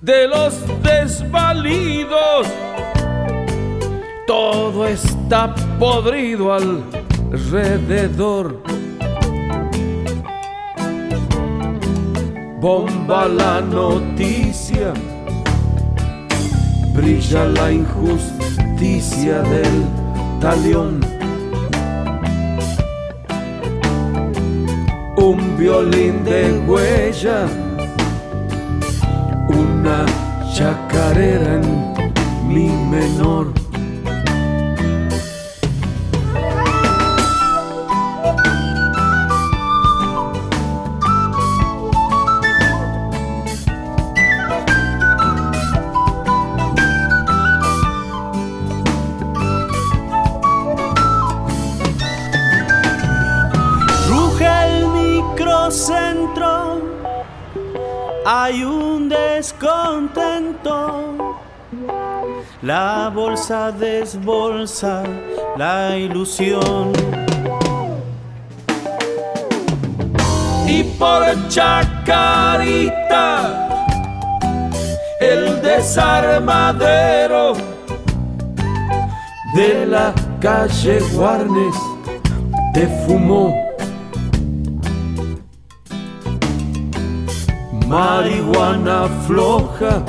[0.00, 0.54] de los
[0.84, 2.46] desvalidos.
[4.28, 6.52] Todo está podrido
[7.32, 8.62] alrededor.
[12.60, 14.92] Bomba la noticia,
[16.94, 18.39] brilla la injusticia
[18.80, 19.84] del
[20.40, 21.00] talión.
[25.18, 27.46] Un violín de huella,
[29.48, 30.06] una
[30.54, 33.59] chacarera en mi menor.
[62.62, 65.02] La bolsa desbolsa
[65.56, 66.92] la ilusión.
[70.70, 73.26] y por Chacarita
[75.20, 77.54] el desarmadero
[79.54, 81.74] de la calle Guarnes
[82.72, 83.54] te fumó.
[87.88, 90.04] Marihuana floja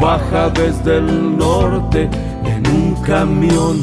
[0.00, 2.08] baja desde el norte
[2.44, 3.76] en un camión.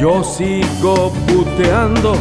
[0.00, 2.14] Yo sigo puteando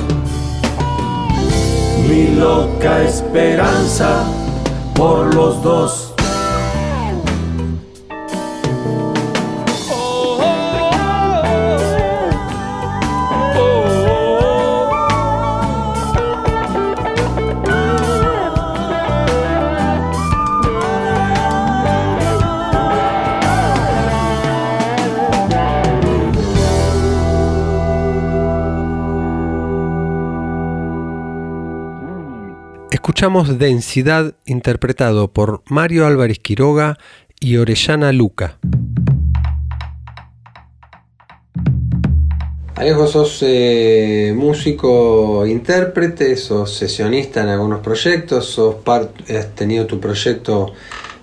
[2.10, 4.26] mi loca esperanza
[4.96, 6.07] por los dos.
[33.08, 36.98] Escuchamos Densidad interpretado por Mario Álvarez Quiroga
[37.40, 38.60] y Orellana Luca.
[42.76, 50.74] Alejo, sos eh, músico, intérprete, sos sesionista en algunos proyectos, sos has tenido tu proyecto,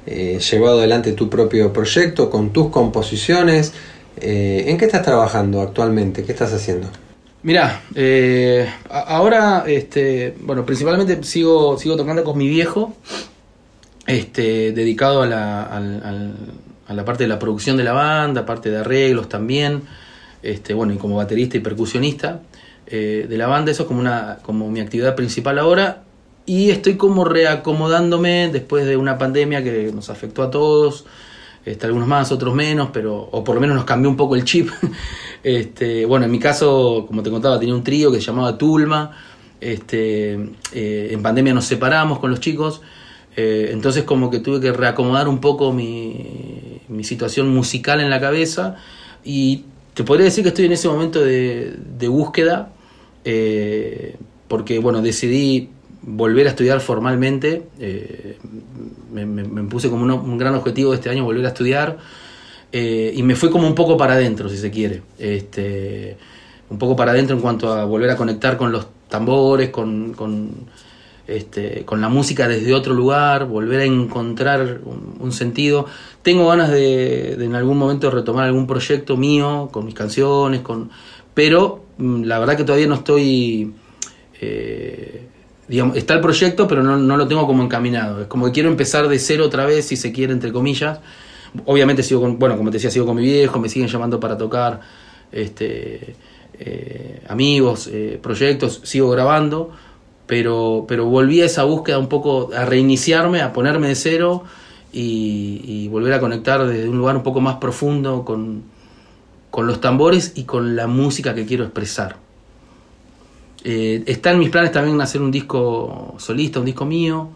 [0.07, 3.75] eh, llevado adelante tu propio proyecto con tus composiciones.
[4.23, 6.25] Eh, ¿En qué estás trabajando actualmente?
[6.25, 6.89] ¿Qué estás haciendo?
[7.45, 12.97] Mirá, eh, ahora, este, bueno, principalmente sigo, sigo tocando con mi viejo,
[14.07, 18.79] este, dedicado a la, a la parte de la producción de la banda, parte de
[18.79, 19.83] arreglos también,
[20.43, 22.41] este, bueno, y como baterista y percusionista
[22.87, 26.03] eh, de la banda, eso es como, una, como mi actividad principal ahora,
[26.47, 31.05] y estoy como reacomodándome después de una pandemia que nos afectó a todos,
[31.65, 34.45] este, algunos más, otros menos, pero o por lo menos nos cambió un poco el
[34.45, 34.71] chip.
[35.45, 39.11] Este, bueno, en mi caso, como te contaba, tenía un trío que se llamaba Tulma.
[39.61, 40.33] Este,
[40.73, 42.81] eh, en pandemia nos separamos con los chicos,
[43.37, 48.21] eh, entonces como que tuve que reacomodar un poco mi, mi situación musical en la
[48.21, 48.77] cabeza
[49.23, 52.73] y te podría decir que estoy en ese momento de, búsqueda,
[53.25, 54.17] eh,
[54.49, 55.71] porque bueno, decidí
[56.07, 58.39] volver a estudiar formalmente, eh,
[59.13, 61.99] me, puse como un gran objetivo de este año volver a estudiar
[62.73, 66.17] eh, y me fui como un poco para adentro, si se quiere, este,
[66.69, 70.51] un poco para adentro en cuanto a volver a conectar con los tambores, con, con,
[71.27, 75.87] este, con la música desde otro lugar, volver a encontrar un, sentido.
[76.23, 80.91] Tengo ganas de, de en algún momento retomar algún proyecto mío, con mis canciones, con
[81.33, 83.73] pero mm, la verdad que todavía no estoy...
[84.41, 85.29] eh,
[85.69, 88.23] digamos, está el proyecto, pero no, no lo tengo como encaminado.
[88.23, 91.01] Es como que quiero empezar de cero otra vez, si se quiere, entre comillas.
[91.67, 94.37] Obviamente sigo con, bueno, como te decía, sigo con mi viejo, me siguen llamando para
[94.37, 94.81] tocar
[95.31, 96.17] este,
[96.59, 99.71] eh, amigos, eh, proyectos, sigo grabando,
[100.27, 104.45] pero, pero volví a esa búsqueda un poco, a reiniciarme, a ponerme de cero
[104.93, 108.65] y, y volver a conectar desde un lugar un poco más profundo con,
[109.51, 112.24] con los tambores y con la música que quiero expresar.
[113.65, 117.31] Eh, está en mis planes también hacer un disco solista, un disco mío.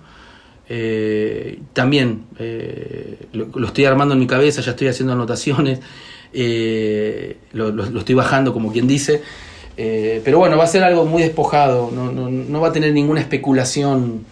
[0.68, 5.80] Eh, también eh, lo, estoy armando en mi cabeza, ya estoy haciendo anotaciones.
[7.52, 9.22] lo, lo- estoy bajando como quien dice.
[9.76, 13.20] Pero bueno, va a ser algo muy despojado, no, no- no va a tener ninguna
[13.20, 14.24] especulación,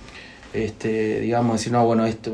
[0.53, 2.33] este, digamos, decir, no, bueno, esto,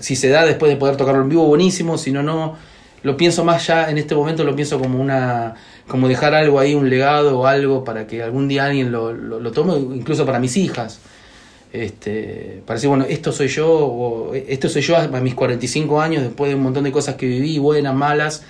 [0.00, 2.56] si se da después de poder tocarlo en vivo, buenísimo, si no, no,
[3.04, 5.54] lo pienso más ya, en este momento lo pienso como una,
[5.90, 9.52] como dejar algo ahí, un legado o algo para que algún día alguien lo, lo,
[9.52, 11.00] tome, incluso para mis hijas.
[11.72, 16.48] Este, para bueno, esto soy yo, o esto soy yo a mis 45 años, después
[16.48, 18.44] de un montón de cosas que viví, buenas, malas,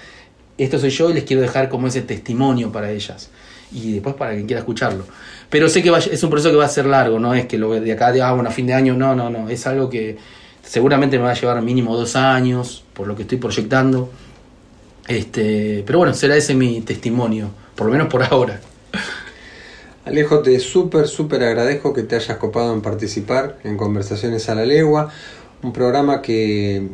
[0.57, 3.31] esto soy yo y les quiero dejar como ese testimonio para ellas
[3.73, 5.05] y después para quien quiera escucharlo.
[5.49, 7.73] Pero sé que es un proceso que va a ser largo, no es que lo
[7.73, 10.17] de acá de ah, bueno, a fin de año, no, no, no, es algo que
[10.63, 14.11] seguramente me va a llevar mínimo dos años, por lo que estoy proyectando.
[15.11, 18.61] Este, pero bueno, será ese mi testimonio, por lo menos por ahora.
[20.05, 24.65] Alejo, te súper, súper agradezco que te hayas copado en participar en Conversaciones a la
[24.65, 25.11] Legua,
[25.65, 26.91] un programa que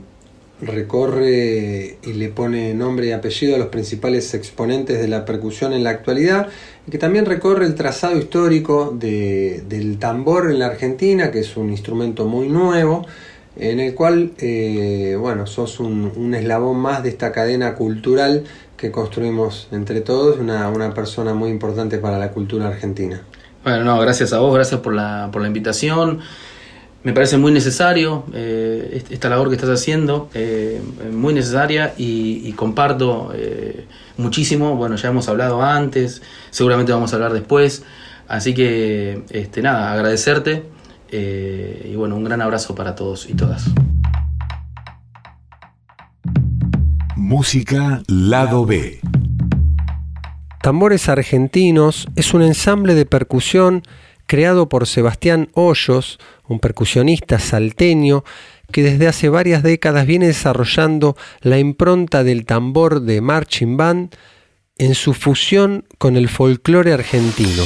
[0.62, 5.84] recorre y le pone nombre y apellido a los principales exponentes de la percusión en
[5.84, 6.48] la actualidad
[6.86, 11.54] y que también recorre el trazado histórico de- del tambor en la Argentina, que es
[11.58, 13.06] un instrumento muy nuevo,
[13.56, 18.44] en el cual, eh, bueno, sos un, eslabón más de esta cadena cultural
[18.76, 23.22] que construimos entre todos, una, persona muy importante para la cultura argentina.
[23.64, 26.20] Bueno, no, gracias a vos, gracias por la, por la invitación.
[27.02, 30.80] Me parece muy necesario eh, est- esta labor que estás haciendo, eh,
[31.12, 33.32] muy necesaria y, comparto
[34.18, 34.76] muchísimo.
[34.76, 37.84] Bueno, ya hemos hablado antes, seguramente vamos a hablar después.
[38.28, 40.64] Así que, este, nada, agradecerte
[41.10, 43.64] eh, y bueno, un gran abrazo para todos y todas.
[47.16, 49.00] Música Lado B.
[50.62, 53.82] Tambores Argentinos es un ensamble de percusión
[54.26, 58.24] creado por Sebastián Hoyos, un percusionista salteño
[58.72, 64.14] que desde hace varias décadas viene desarrollando la impronta del tambor de marching band
[64.78, 67.62] en su fusión con el folclore argentino.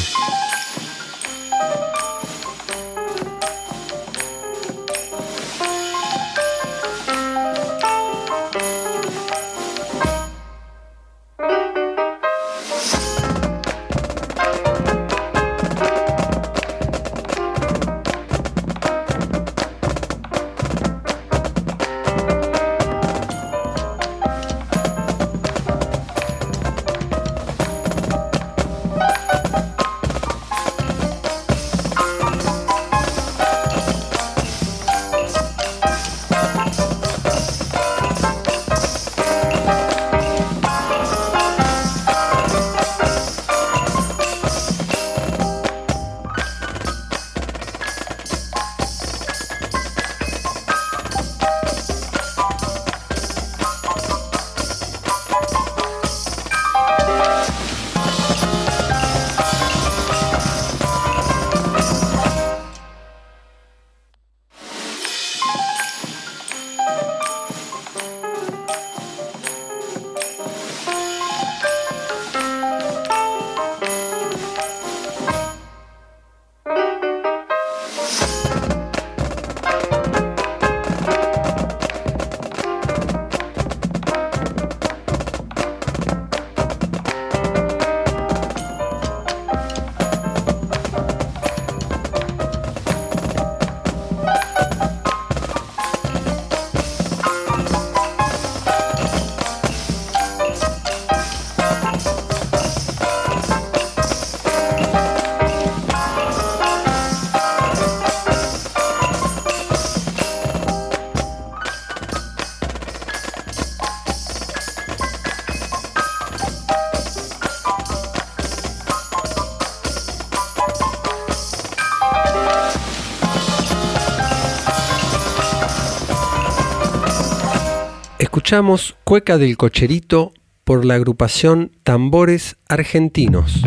[129.04, 130.32] Cueca del Cocherito
[130.64, 133.62] por la agrupación Tambores Argentinos.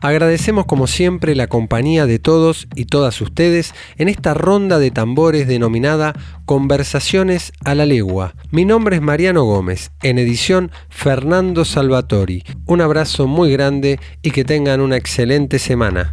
[0.00, 5.48] Agradecemos como siempre la compañía de todos y todas ustedes en esta ronda de tambores
[5.48, 6.14] denominada
[6.44, 8.36] Conversaciones a la Legua.
[8.52, 12.44] Mi nombre es Mariano Gómez, en edición Fernando Salvatori.
[12.66, 16.12] Un abrazo muy grande y que tengan una excelente semana.